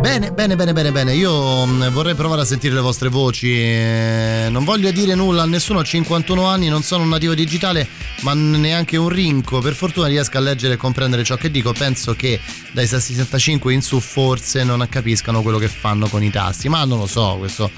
[0.00, 1.14] Bene, bene, bene, bene, bene.
[1.14, 3.52] Io mm, vorrei provare a sentire le vostre voci.
[3.52, 7.86] Eh, non voglio dire nulla a nessuno, ho 51 anni, non sono un nativo digitale,
[8.20, 9.60] ma neanche un rinco.
[9.60, 11.72] Per fortuna riesco a leggere e comprendere ciò che dico.
[11.72, 12.40] Penso che
[12.72, 16.98] dai 65 in su forse non capiscano quello che fanno con i tasti, ma non
[16.98, 17.70] lo so, questo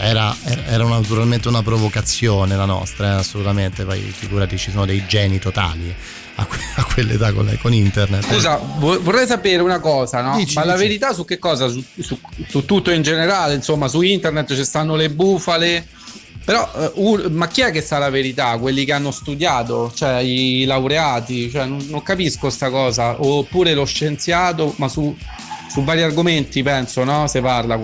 [0.00, 3.84] era, era- naturalmente una provocazione la nostra, eh, assolutamente.
[3.84, 5.94] Poi figurati, ci sono dei geni totali
[6.36, 8.24] a, que- a quell'età con, con internet.
[8.26, 10.36] Scusa, vo- vorrei sapere una cosa, no?
[10.36, 10.86] Dici, Ma la dici.
[10.86, 11.68] verità su che cosa?
[11.68, 15.86] Su, su- su tutto in generale, insomma, su internet ci stanno le bufale.
[16.44, 18.58] Però, eh, un- ma chi è che sa la verità?
[18.58, 23.16] Quelli che hanno studiato, cioè i laureati, cioè, non, non capisco sta cosa.
[23.24, 25.16] Oppure lo scienziato, ma su,
[25.70, 27.26] su vari argomenti penso, no?
[27.28, 27.78] Se parla.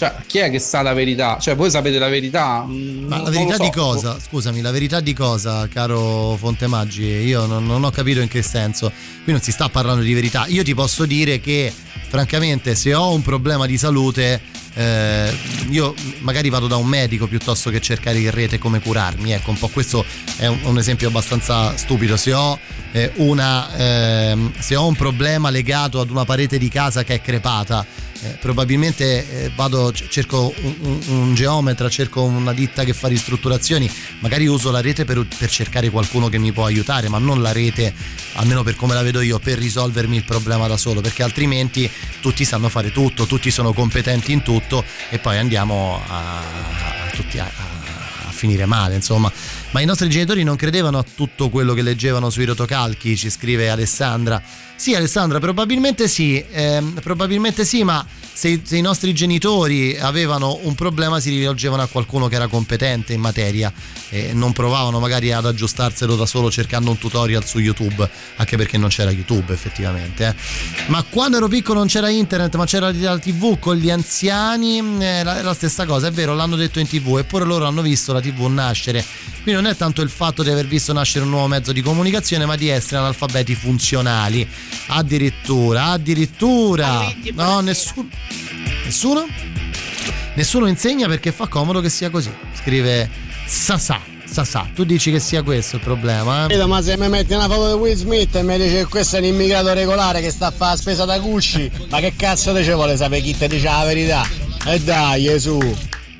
[0.00, 1.36] Cioè, chi è che sa la verità?
[1.38, 2.64] Cioè, voi sapete la verità?
[2.66, 3.62] Mm, Ma non- la verità so.
[3.64, 4.16] di cosa?
[4.18, 7.02] Scusami, la verità di cosa, caro Fontemaggi?
[7.04, 8.90] Io non, non ho capito in che senso.
[9.22, 10.46] Qui non si sta parlando di verità.
[10.46, 11.70] Io ti posso dire che,
[12.08, 14.40] francamente, se ho un problema di salute,
[14.72, 15.36] eh,
[15.68, 19.32] io magari vado da un medico piuttosto che cercare in rete come curarmi.
[19.32, 20.02] Ecco, un po' questo
[20.38, 22.16] è un, un esempio abbastanza stupido.
[22.16, 22.58] Se ho,
[22.92, 27.20] eh, una, ehm, se ho un problema legato ad una parete di casa che è
[27.20, 33.90] crepata, eh, probabilmente eh, vado, cerco un, un- geometra, cerco una ditta che fa ristrutturazioni,
[34.20, 37.52] magari uso la rete per, per cercare qualcuno che mi può aiutare, ma non la
[37.52, 37.94] rete,
[38.34, 41.90] almeno per come la vedo io, per risolvermi il problema da solo, perché altrimenti
[42.20, 47.38] tutti sanno fare tutto, tutti sono competenti in tutto e poi andiamo a, a tutti
[47.38, 47.50] a-
[48.26, 49.30] a finire male, insomma.
[49.72, 53.70] Ma i nostri genitori non credevano a tutto quello che leggevano sui rotocalchi, ci scrive
[53.70, 54.42] Alessandra.
[54.74, 60.74] Sì, Alessandra, probabilmente sì, ehm, probabilmente sì, ma se, se i nostri genitori avevano un
[60.74, 63.70] problema si rivolgevano a qualcuno che era competente in materia
[64.08, 68.78] e non provavano magari ad aggiustarselo da solo cercando un tutorial su YouTube, anche perché
[68.78, 70.26] non c'era YouTube effettivamente.
[70.28, 70.34] eh.
[70.86, 75.04] Ma quando ero piccolo non c'era internet, ma c'era la TV con gli anziani, eh,
[75.04, 78.20] era la stessa cosa, è vero, l'hanno detto in TV, eppure loro hanno visto la
[78.20, 79.04] TV nascere.
[79.42, 82.46] Quindi non è tanto il fatto di aver visto nascere un nuovo mezzo di comunicazione,
[82.46, 84.48] ma di essere analfabeti funzionali.
[84.88, 87.12] Addirittura, addirittura.
[87.34, 88.08] No, nessuno.
[88.84, 89.26] Nessuno?
[90.34, 92.32] Nessuno insegna perché fa comodo che sia così.
[92.54, 93.08] Scrive
[93.46, 94.00] Sasà.
[94.24, 96.44] Sasà, tu dici che sia questo il problema?
[96.44, 96.46] eh?
[96.46, 99.16] Vedo, ma se mi metti una foto di Will Smith e mi dice che questo
[99.16, 102.52] è un immigrato regolare che sta a fare la spesa da Gucci, ma che cazzo
[102.52, 104.24] te ci vuole sapere chi ti dice la verità?
[104.66, 105.58] E dai, Gesù.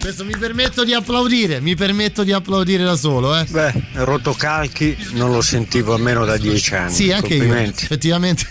[0.00, 3.44] Questo mi permetto di applaudire, mi permetto di applaudire da solo, eh.
[3.44, 6.90] Beh, rotocalchi non lo sentivo almeno da dieci anni.
[6.90, 7.54] Sì, anche io.
[7.54, 8.46] Effettivamente,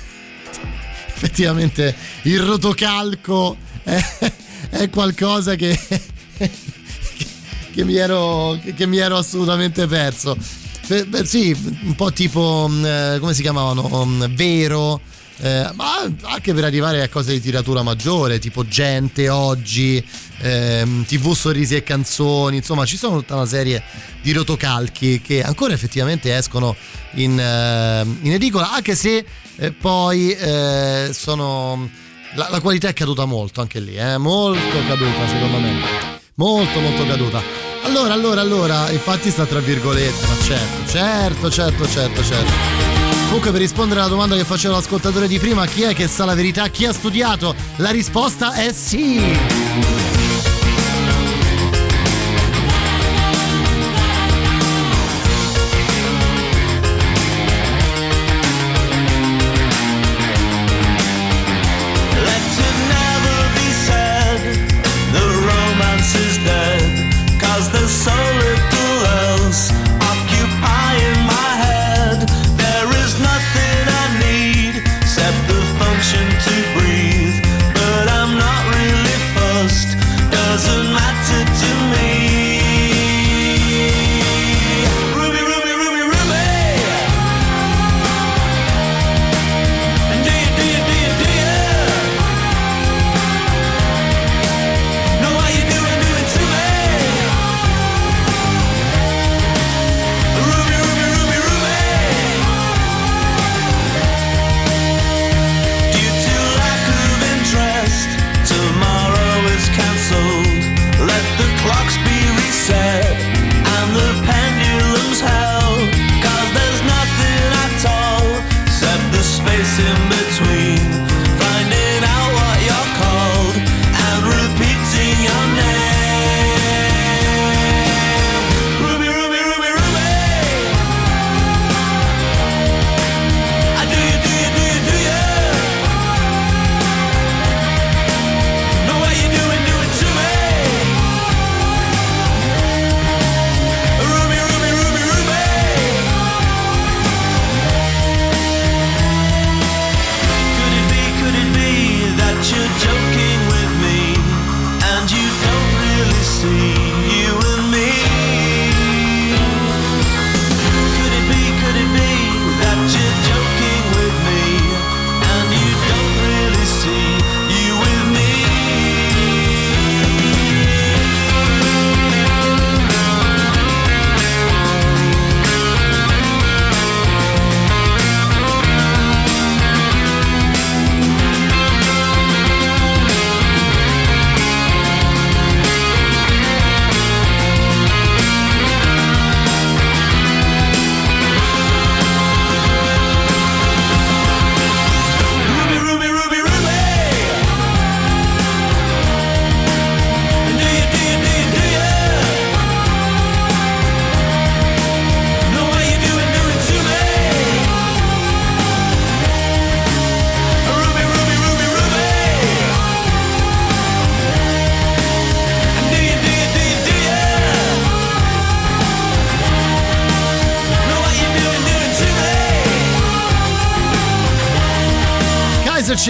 [1.08, 4.00] effettivamente il rotocalco è,
[4.70, 5.78] è qualcosa che,
[7.74, 10.38] che, mi ero, che, mi ero assolutamente perso.
[10.86, 14.06] Per- per- sì, un po' tipo, mh, eh, come si chiamavano?
[14.06, 15.02] Mh, Vero.
[15.42, 20.04] Eh, ma anche per arrivare a cose di tiratura maggiore, tipo gente oggi,
[20.42, 23.82] ehm, tv sorrisi e canzoni, insomma ci sono tutta una serie
[24.22, 26.76] di rotocalchi che ancora effettivamente escono
[27.14, 29.26] in, eh, in edicola, anche se
[29.56, 31.90] eh, poi eh, sono...
[32.36, 35.82] La, la qualità è caduta molto anche lì, eh, molto caduta secondo me,
[36.36, 37.42] molto molto caduta.
[37.84, 43.09] Allora, allora, allora, infatti sta tra virgolette, ma certo, certo, certo, certo, certo.
[43.30, 46.34] Comunque per rispondere alla domanda che faceva l'ascoltatore di prima, chi è che sa la
[46.34, 47.54] verità, chi ha studiato?
[47.76, 50.09] La risposta è sì.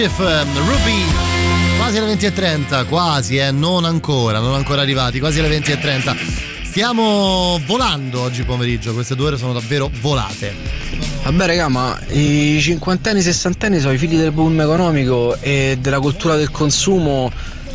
[0.00, 1.04] Handkerchief, um, Ruby.
[1.76, 6.16] Quasi alle 20.30, quasi, eh, non ancora, non ancora arrivati, quasi alle 20.30.
[6.62, 10.54] Stiamo volando oggi pomeriggio, queste due ore sono davvero volate.
[11.24, 16.36] Vabbè raga, ma i cinquantenni, sessantenni sono i figli del boom economico e della cultura
[16.36, 17.30] del consumo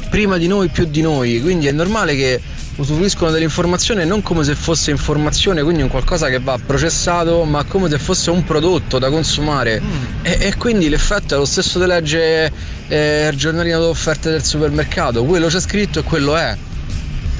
[0.09, 2.41] prima di noi, più di noi, quindi è normale che
[2.77, 7.89] usufruiscono dell'informazione non come se fosse informazione, quindi un qualcosa che va processato, ma come
[7.89, 9.81] se fosse un prodotto da consumare.
[10.21, 12.51] E, e quindi l'effetto è lo stesso di legge
[12.87, 16.55] eh, il giornalino d'offerte del supermercato, quello c'è scritto e quello è.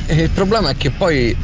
[0.08, 1.36] E il problema è che poi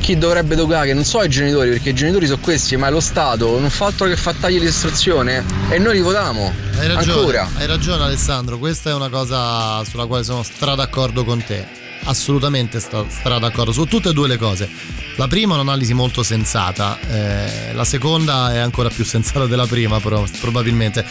[0.00, 3.00] chi dovrebbe educare, non so i genitori, perché i genitori sono questi, ma è lo
[3.00, 6.52] Stato, non fa altro che fa tagli di istruzione e noi li votiamo.
[6.78, 7.48] Hai ragione, Ancora.
[7.56, 11.87] hai ragione Alessandro, questa è una cosa sulla quale sono stra d'accordo con te.
[12.08, 14.68] Assolutamente sta, stra d'accordo su tutte e due le cose.
[15.16, 20.00] La prima è un'analisi molto sensata, eh, la seconda è ancora più sensata della prima,
[20.00, 21.04] però, probabilmente.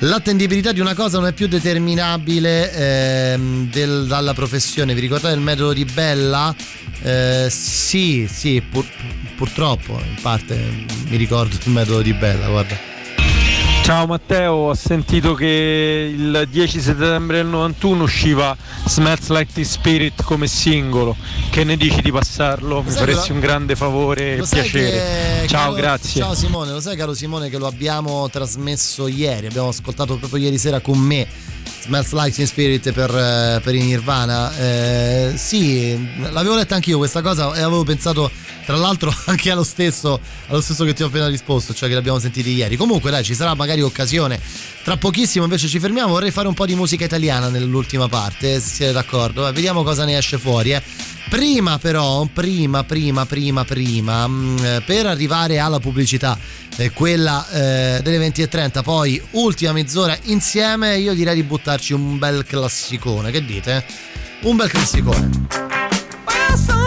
[0.00, 4.94] L'attendibilità di una cosa non è più determinabile ehm, del- dalla professione.
[4.94, 6.54] Vi ricordate il metodo di Bella?
[7.02, 8.86] Eh, sì, sì, pur-
[9.36, 12.95] purtroppo in parte mi ricordo il metodo di Bella, guarda.
[13.86, 20.24] Ciao Matteo, ho sentito che il 10 settembre del 91 usciva Smells Like Teen Spirit
[20.24, 21.14] come singolo.
[21.50, 22.82] Che ne dici di passarlo?
[22.82, 24.90] Mi faresti un grande favore e piacere.
[25.42, 26.20] che- Ciao, caro- grazie.
[26.20, 30.58] Ciao Simone, lo sai caro Simone che lo abbiamo trasmesso ieri, abbiamo ascoltato proprio ieri
[30.58, 31.24] sera con me
[31.80, 34.56] Smells Like Teen Spirit per, eh, per i Nirvana.
[34.56, 35.96] Eh, sì,
[36.30, 38.30] l'avevo letta anch'io questa cosa e avevo pensato
[38.66, 42.18] tra l'altro anche allo stesso, allo stesso che ti ho appena risposto, cioè che l'abbiamo
[42.18, 42.76] sentiti ieri.
[42.76, 44.38] Comunque dai, ci sarà magari occasione.
[44.82, 48.68] Tra pochissimo invece ci fermiamo, vorrei fare un po' di musica italiana nell'ultima parte, se
[48.68, 49.46] siete d'accordo.
[49.46, 50.82] Eh, Vediamo cosa ne esce fuori, eh.
[51.28, 56.38] Prima però, prima, prima, prima, prima, mm, per arrivare alla pubblicità,
[56.76, 62.44] eh, quella eh, delle 20.30, poi ultima mezz'ora insieme, io direi di buttarci un bel
[62.44, 63.84] classicone, che dite?
[64.42, 65.30] Un bel classicone.
[66.54, 66.85] Someone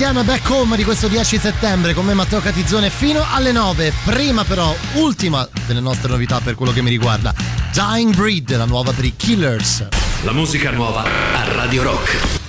[0.00, 3.92] insieme back home di questo 10 settembre con me Matteo Catizzone fino alle 9.
[4.02, 7.34] Prima però, ultima delle nostre novità per quello che mi riguarda,
[7.70, 9.88] Dying Breed, la nuova per i Killers.
[10.22, 12.39] La musica nuova a Radio Rock.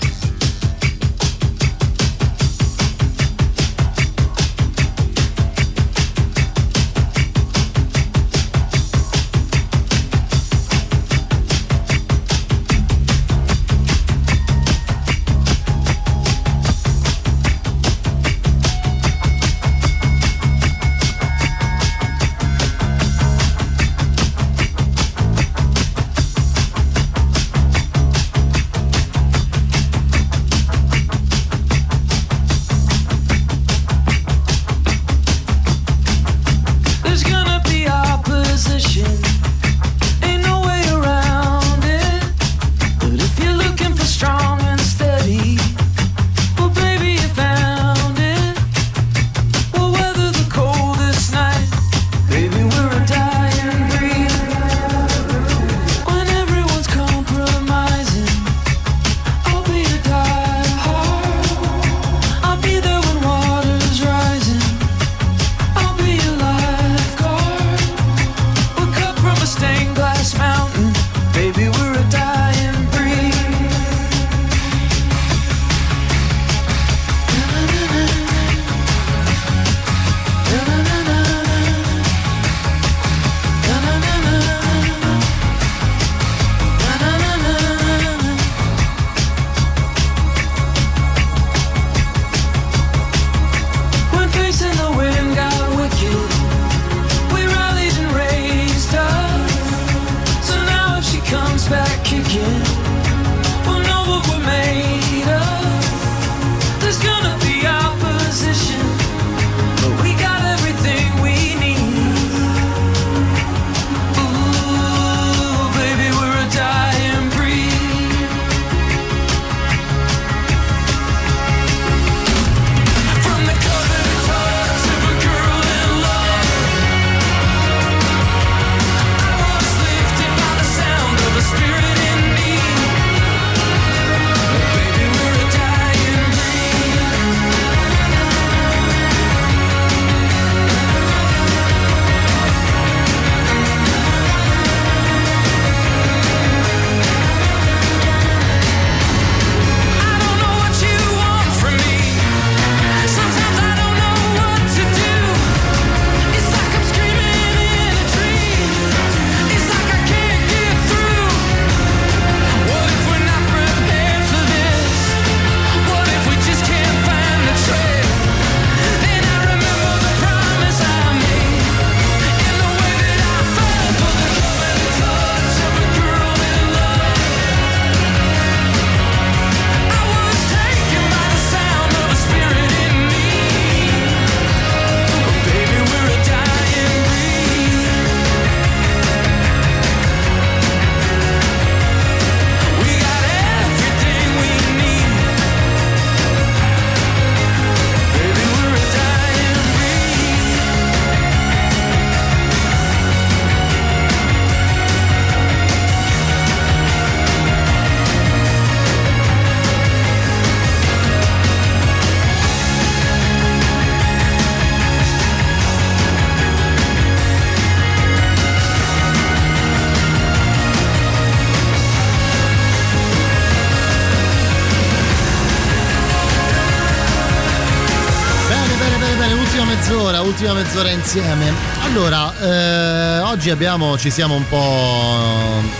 [230.41, 231.53] Mezz'ora, ultima mezz'ora insieme.
[231.83, 235.79] Allora, eh, oggi abbiamo, ci siamo un po'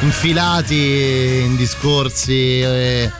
[0.00, 3.10] infilati in discorsi eh,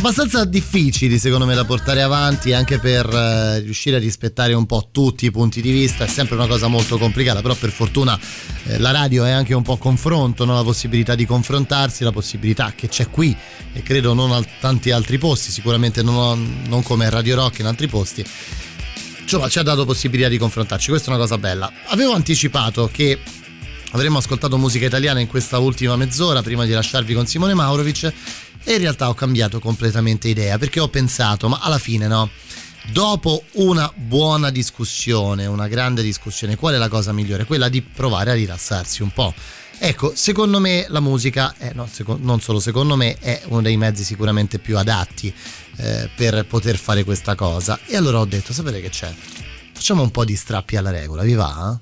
[0.00, 4.88] abbastanza difficili secondo me da portare avanti anche per eh, riuscire a rispettare un po'
[4.90, 8.18] tutti i punti di vista, è sempre una cosa molto complicata, però per fortuna
[8.64, 10.54] eh, la radio è anche un po' confronto, no?
[10.54, 13.36] la possibilità di confrontarsi, la possibilità che c'è qui
[13.72, 17.86] e credo non a tanti altri posti, sicuramente non, non come Radio Rock in altri
[17.86, 18.24] posti.
[19.32, 21.72] Insomma, ci ha dato possibilità di confrontarci, questa è una cosa bella.
[21.90, 23.16] Avevo anticipato che
[23.92, 28.12] avremmo ascoltato musica italiana in questa ultima mezz'ora prima di lasciarvi con Simone Maurovic
[28.64, 32.28] e in realtà ho cambiato completamente idea perché ho pensato, ma alla fine no,
[32.90, 37.44] dopo una buona discussione, una grande discussione, qual è la cosa migliore?
[37.44, 39.32] Quella di provare a rilassarsi un po'.
[39.82, 43.78] Ecco, secondo me la musica, è, no, seco- non solo secondo me, è uno dei
[43.78, 45.34] mezzi sicuramente più adatti
[45.76, 47.78] eh, per poter fare questa cosa.
[47.86, 49.10] E allora ho detto, sapete che c'è?
[49.72, 51.78] Facciamo un po' di strappi alla regola, vi va?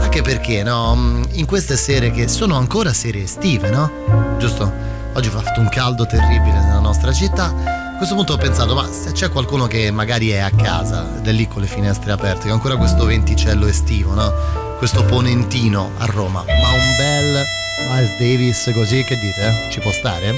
[0.00, 1.22] Anche perché, no?
[1.30, 4.36] In queste sere che sono ancora sere estive, no?
[4.40, 4.96] Giusto?
[5.12, 7.54] Oggi fa fatto un caldo terribile nella nostra città.
[7.54, 11.26] A questo punto ho pensato, ma se c'è qualcuno che magari è a casa ed
[11.28, 14.67] è lì con le finestre aperte, che ancora questo venticello estivo, no?
[14.78, 16.44] questo ponentino a Roma.
[16.46, 17.44] Ma un bel
[17.88, 19.66] Miles Davis così, che dite?
[19.70, 20.32] Ci può stare?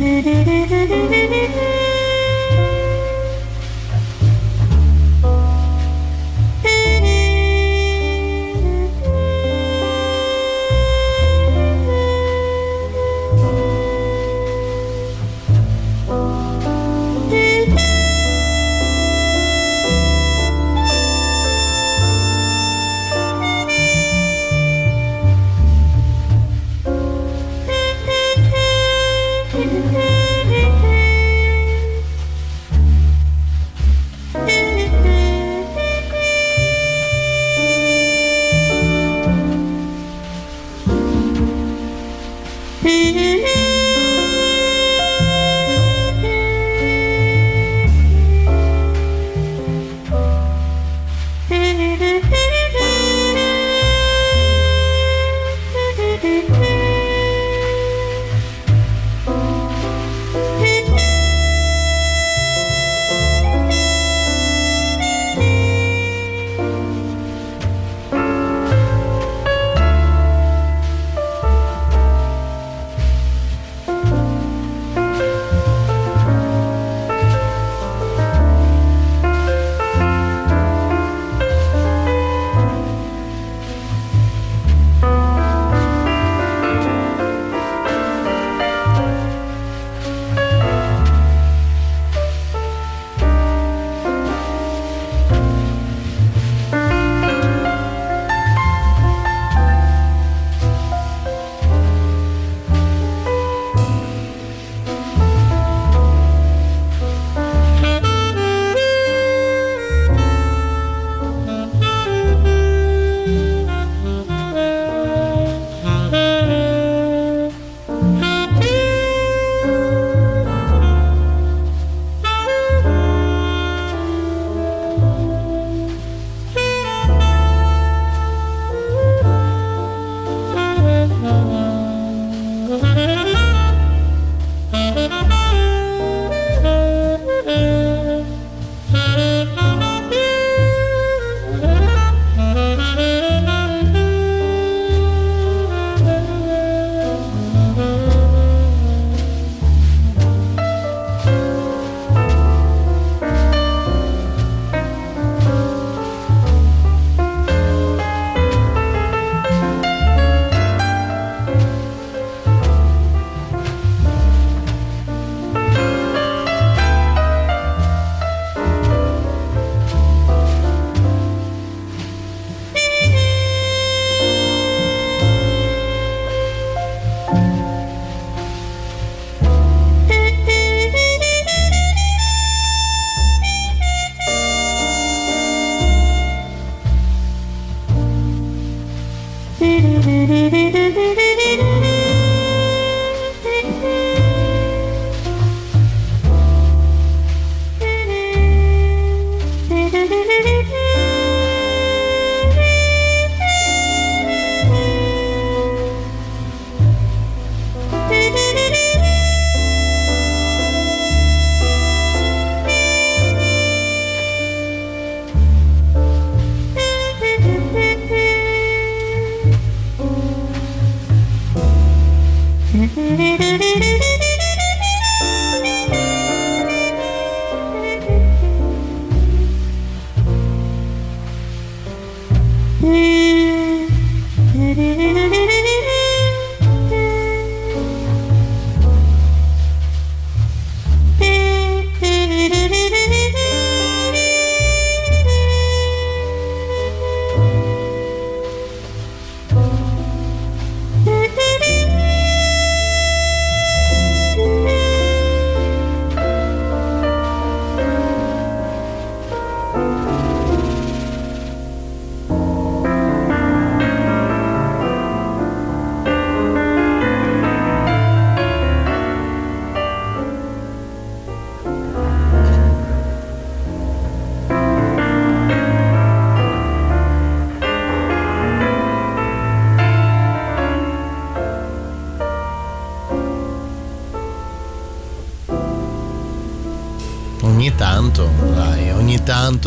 [0.00, 0.54] Mm-hmm.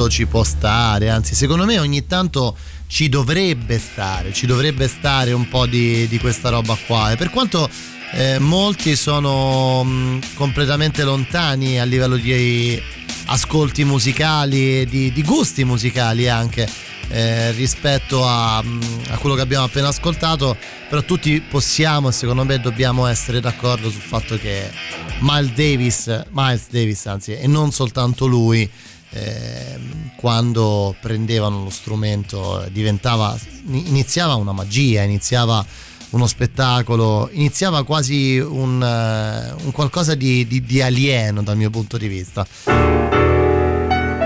[0.02, 2.56] tanto ci può stare, anzi secondo me ogni tanto
[2.88, 7.12] ci dovrebbe stare, ci dovrebbe stare un po' di, di questa roba qua.
[7.12, 7.70] E per quanto
[8.14, 12.82] eh, molti sono mh, completamente lontani a livello di
[13.26, 16.68] ascolti musicali, di, di gusti musicali anche
[17.10, 18.80] eh, rispetto a, mh,
[19.10, 20.58] a quello che abbiamo appena ascoltato,
[20.90, 24.70] però tutti possiamo e secondo me dobbiamo essere d'accordo sul fatto che
[25.20, 28.70] Miles Davis, Miles Davis anzi, e non soltanto lui,
[29.12, 29.80] eh,
[30.16, 35.66] quando prendevano lo strumento diventava, iniziava una magia, iniziava
[36.12, 41.98] uno spettacolo, iniziava quasi un, eh, un qualcosa di, di- di alieno dal mio punto
[41.98, 42.46] di vista.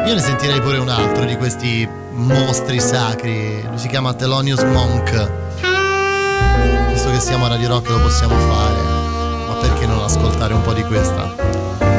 [0.06, 5.32] Io ne sentirei pure un altro di questi mostri sacri, lui si chiama Thelonious Monk.
[6.92, 8.82] Visto che siamo a Radio Rock lo possiamo fare,
[9.48, 11.95] ma perché non ascoltare un po' di questa?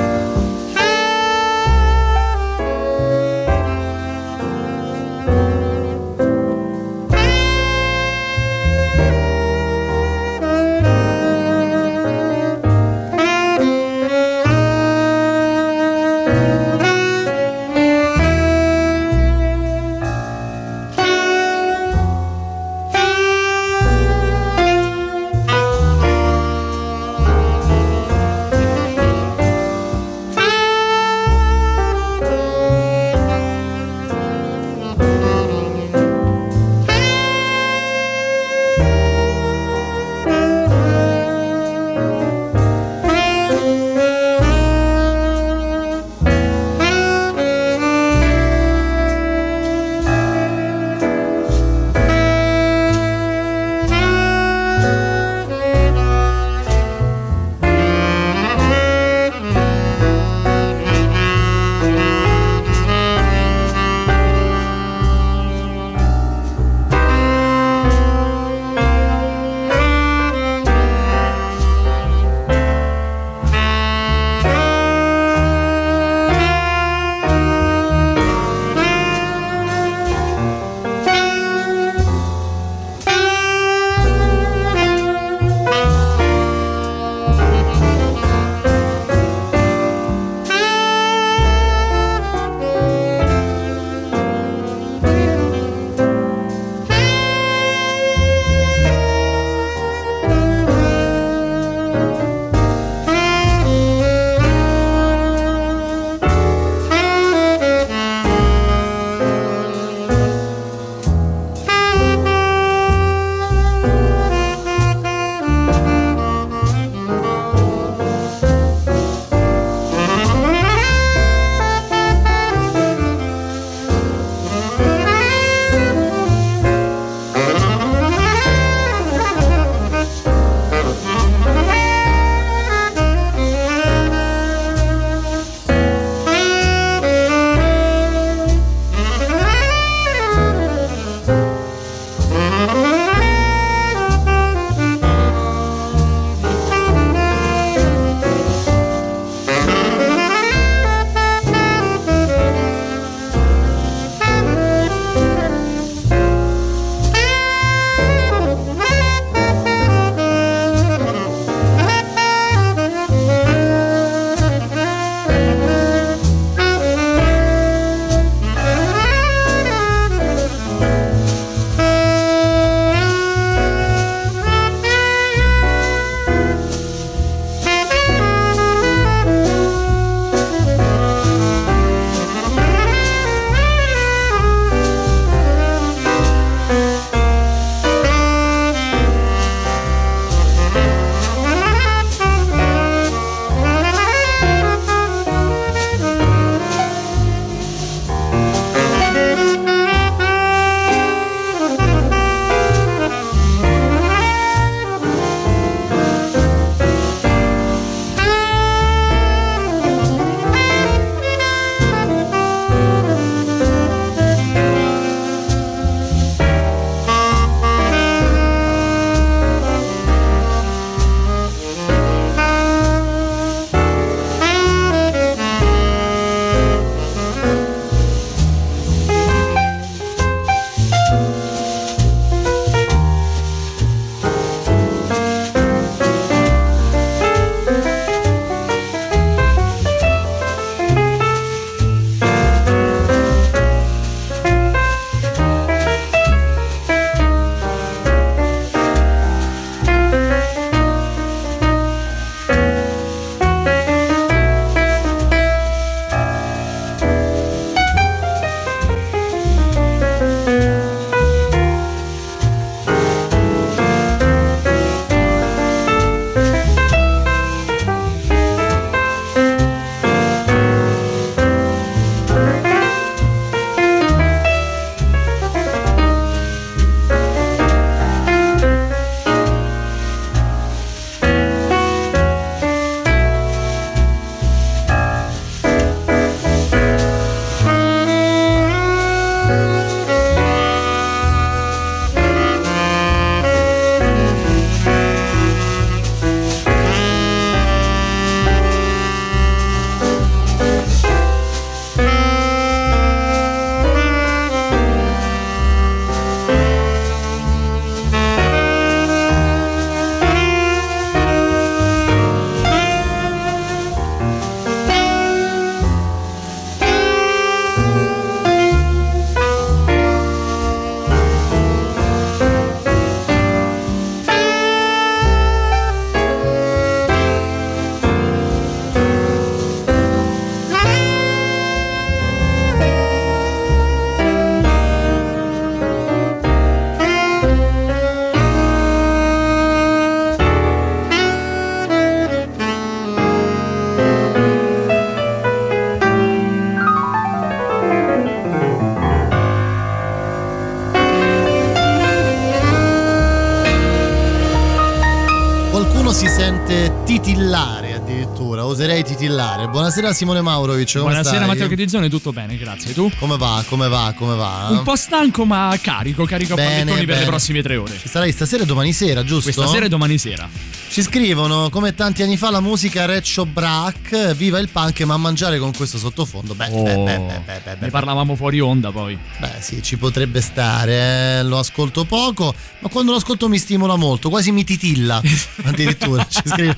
[359.96, 361.46] Buonasera Simone Maurovic, come Buonasera stai?
[361.48, 362.92] Matteo Chedizzone, tutto bene, grazie.
[362.92, 363.10] Tu?
[363.18, 364.66] Come va, come va, come va?
[364.68, 367.20] Un po' stanco ma carico, carico a Bene, pallettoni per bene.
[367.20, 367.96] le prossime tre ore.
[367.98, 369.50] Ci sarai stasera e domani sera, giusto?
[369.50, 370.46] Questa sera e domani sera.
[370.88, 375.16] Ci scrivono, come tanti anni fa, la musica Reccio Brac, viva il punk, ma a
[375.16, 376.54] mangiare con questo sottofondo.
[376.54, 379.18] Beh, Oh, beh, beh, beh, beh, beh, ne parlavamo fuori onda poi.
[379.38, 383.96] Beh, sì, ci potrebbe stare, eh, lo ascolto poco, ma quando lo ascolto mi stimola
[383.96, 385.22] molto, quasi mi titilla.
[385.64, 386.76] Addirittura ci scrive.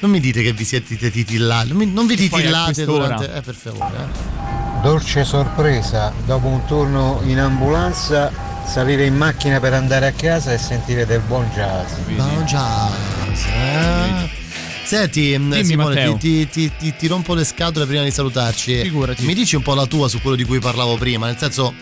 [0.00, 3.34] Non mi dite che vi siete titillati, non, vi titillate durante.
[3.34, 3.96] Eh, per favore.
[3.96, 4.36] eh.
[4.82, 8.30] Dolce sorpresa, dopo un turno in ambulanza,
[8.64, 11.90] salire in macchina per andare a casa e sentire del buon jazz.
[12.06, 13.44] Buon jazz.
[13.46, 14.46] eh.
[14.84, 18.80] Senti, mh, Dimmi, Simone, ti, ti- ti- ti rompo le scatole prima di salutarci.
[18.82, 19.24] Figurati.
[19.26, 21.74] Mi dici un po' la tua su quello di cui parlavo prima, nel senso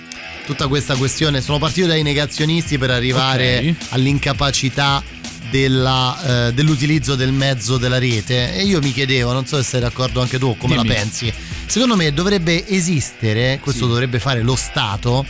[0.46, 3.74] tutta questa questione, sono partito dai negazionisti per arrivare Ok.
[3.90, 5.02] all'incapacità
[5.50, 9.80] della, eh, dell'utilizzo del mezzo della rete e io mi chiedevo, non so se sei
[9.80, 10.88] d'accordo anche tu, come Dimmi.
[10.88, 11.32] la pensi.
[11.66, 15.24] Secondo me dovrebbe esistere, questo dovrebbe fare lo Stato,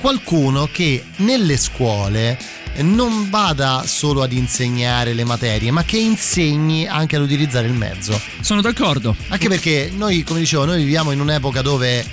[0.00, 2.38] qualcuno che nelle scuole
[2.76, 8.18] non vada solo ad insegnare le materie, ma che insegni anche ad utilizzare il mezzo.
[8.40, 9.14] Sono d'accordo.
[9.28, 12.06] Anche perché noi, come dicevo, noi viviamo in un'epoca dove eh,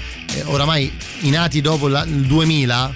[0.46, 0.92] oramai
[1.22, 2.94] i nati dopo la- il 2000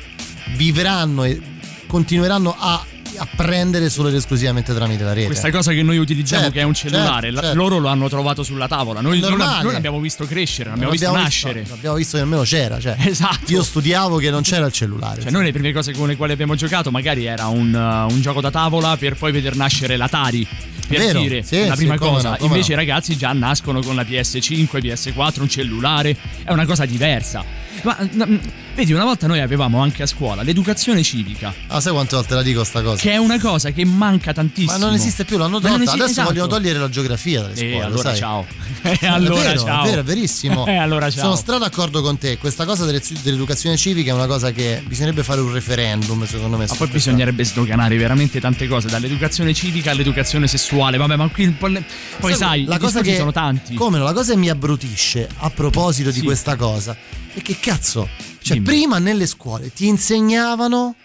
[0.55, 1.39] vivranno e
[1.87, 2.85] continueranno a
[3.17, 5.27] apprendere solo ed esclusivamente tramite la rete.
[5.27, 7.57] Questa cosa che noi utilizziamo Certo, che è un cellulare, certo, certo.
[7.57, 9.01] loro lo hanno trovato sulla tavola.
[9.01, 9.63] Noi, Normale.
[9.63, 11.59] noi l'abbiamo visto crescere, Non l'abbiamo visto abbiamo nascere.
[11.59, 12.79] Visto, abbiamo visto che nemmeno c'era.
[12.79, 13.51] Cioè, Esatto.
[13.51, 15.21] Io studiavo che non c'era il cellulare.
[15.21, 18.21] Cioè, noi le prime cose con le quali abbiamo giocato magari era un, uh, un
[18.21, 20.47] gioco da tavola per poi veder nascere l'Atari.
[20.87, 22.29] Per Vero, dire sì, la sì, prima come cosa.
[22.31, 22.81] no, Invece no.
[22.81, 26.15] i ragazzi già nascono con la PS5, PS4, un cellulare.
[26.43, 27.43] È una cosa diversa.
[27.83, 28.35] Ma mm,
[28.75, 31.53] vedi, una volta noi avevamo anche a scuola l'educazione civica.
[31.67, 33.01] Ah, sai quante volte la dico sta cosa?
[33.01, 34.71] Che è una cosa che manca tantissimo.
[34.71, 35.91] Ma non esiste più, l'hanno tolta.
[35.91, 36.27] Adesso esatto.
[36.29, 37.77] vogliono togliere la geografia dalle Eh, scuole.
[37.79, 38.17] lo allora sai?
[38.17, 38.45] ciao.
[38.83, 39.83] Eh, allora è vero, ciao.
[39.83, 40.65] È vero, è verissimo.
[40.73, 41.21] Eh, allora ciao.
[41.23, 42.37] Sono stra d'accordo con te.
[42.37, 46.65] Questa cosa delle- dell'educazione civica è una cosa che bisognerebbe fare un referendum, secondo me.
[46.67, 50.97] Ma poi bisognerebbe sdoganare veramente tante cose, dall'educazione civica all'educazione sessuale.
[50.97, 51.83] Vabbè, ma qui poi,
[52.19, 53.75] poi sai, la cosa che sono tanti.
[53.75, 56.25] Come no, la cosa che mi abbrutisce a proposito di Sì.
[56.25, 56.95] questa cosa
[57.33, 58.07] è che cazzo,
[58.43, 60.95] cioè prima nelle scuole ti insegnavano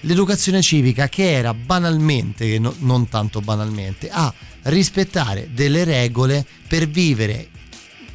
[0.00, 4.32] l'educazione civica che era banalmente, no- non tanto banalmente, a
[4.62, 7.48] rispettare delle regole per vivere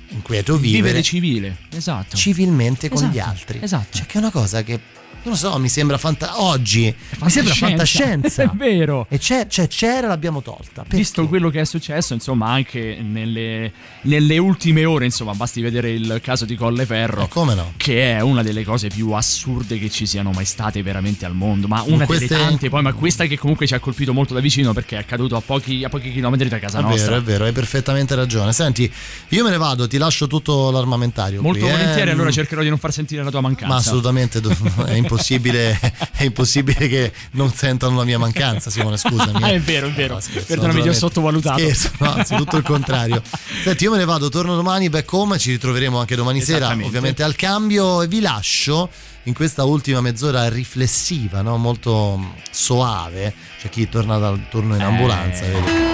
[0.10, 2.16] in quieto vivere, Vivere civile, esatto.
[2.16, 3.60] civilmente con gli Esatto, altri.
[3.62, 3.98] Esatto.
[3.98, 4.80] Cioè che è una cosa che
[5.26, 8.44] non lo so, mi sembra fanta- oggi mi sembra fantascienza.
[8.46, 9.08] È vero.
[9.10, 10.84] E c'è, c'è- c'era, l'abbiamo tolta.
[10.84, 10.98] Perché?
[10.98, 13.72] Visto quello che è successo, insomma, anche nelle,
[14.02, 17.24] nelle ultime ore, insomma, basti vedere il caso di Colleferro.
[17.24, 17.74] Eh, come no?
[17.76, 21.68] Che è una delle cose più assurde che ci siano mai state veramente al mondo.
[21.68, 24.40] Ma una Queste- delle tante, poi, ma questa che comunque ci ha colpito molto da
[24.40, 27.06] vicino perché è accaduto a pochi, a pochi chilometri da casa È nostra.
[27.06, 28.54] vero, è vero, hai perfettamente ragione.
[28.54, 28.92] Senti,
[29.30, 31.42] io me ne vado, ti lascio tutto l'armamentario.
[31.42, 31.72] Molto qui, eh.
[31.72, 33.74] volentieri, allora cercherò di non far sentire la tua mancanza.
[33.74, 34.40] Ma assolutamente
[34.86, 35.80] è impossibile,
[36.14, 39.44] è impossibile che non sentano la mia mancanza, Simone, scusami.
[39.44, 39.56] Ah, eh.
[39.56, 40.16] è vero, è vero.
[40.16, 41.60] No, scherzo, Perdonami, ti ho sottovalutato.
[41.60, 43.22] Scherzo, no, anzi, tutto il contrario.
[43.64, 47.24] Senti, io me ne vado, torno domani back home, ci ritroveremo anche domani sera, ovviamente
[47.24, 48.90] al cambio e vi lascio
[49.24, 51.58] in questa ultima mezz'ora riflessiva, no?
[51.58, 53.34] molto mm, soave.
[53.60, 55.94] C'è chi torna dal turno in ambulanza, vedi?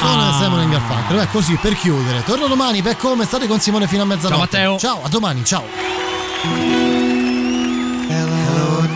[0.00, 0.38] Con Ah.
[0.40, 1.16] Simone in Garfunkel.
[1.18, 2.22] Beh, così per chiudere.
[2.24, 4.40] Torno domani, back home, state con Simone fino a mezzanotte.
[4.40, 4.78] Matteo.
[4.78, 6.99] Ciao, a domani, ciao.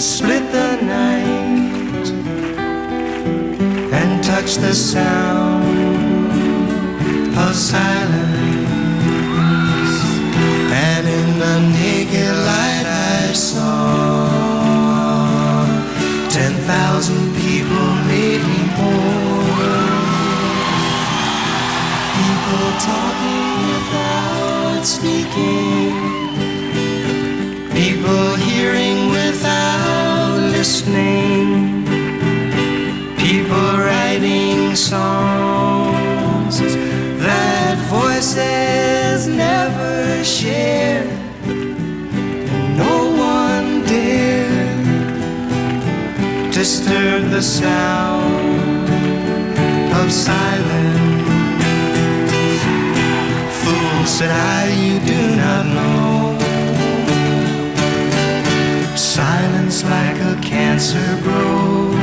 [0.00, 2.08] That split the night
[3.92, 5.76] and touch the sound
[7.36, 8.70] of silence.
[10.88, 14.28] And in the naked light I saw.
[16.30, 19.76] Ten thousand people made me more.
[22.16, 25.92] People talking without speaking.
[27.80, 28.89] People hearing
[30.60, 31.86] listening.
[33.16, 36.56] People writing songs
[37.24, 41.06] that voices never share.
[41.48, 42.96] And no
[43.32, 44.76] one dare
[46.52, 48.86] disturb the sound
[50.00, 51.24] of silence.
[53.60, 55.89] Fool, said I, you do not know.
[59.80, 61.94] Silence like a cancer grows.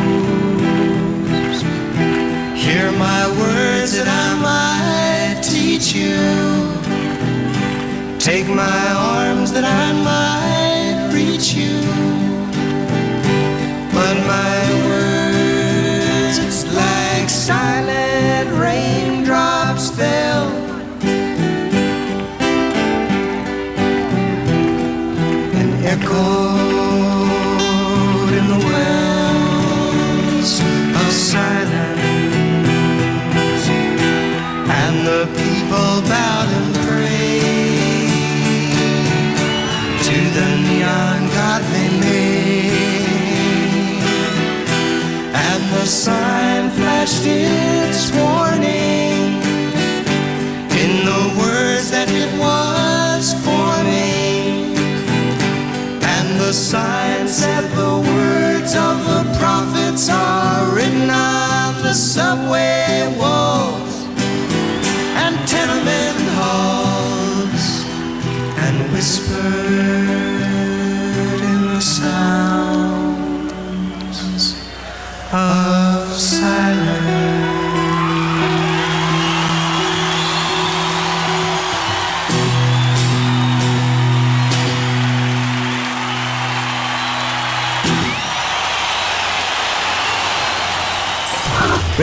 [2.55, 6.17] Hear my words that I might teach you.
[8.19, 8.83] Take my
[9.15, 11.81] arms that I might reach you.
[13.93, 20.47] But my words, it's like silent raindrops fell.
[25.59, 26.46] And echoed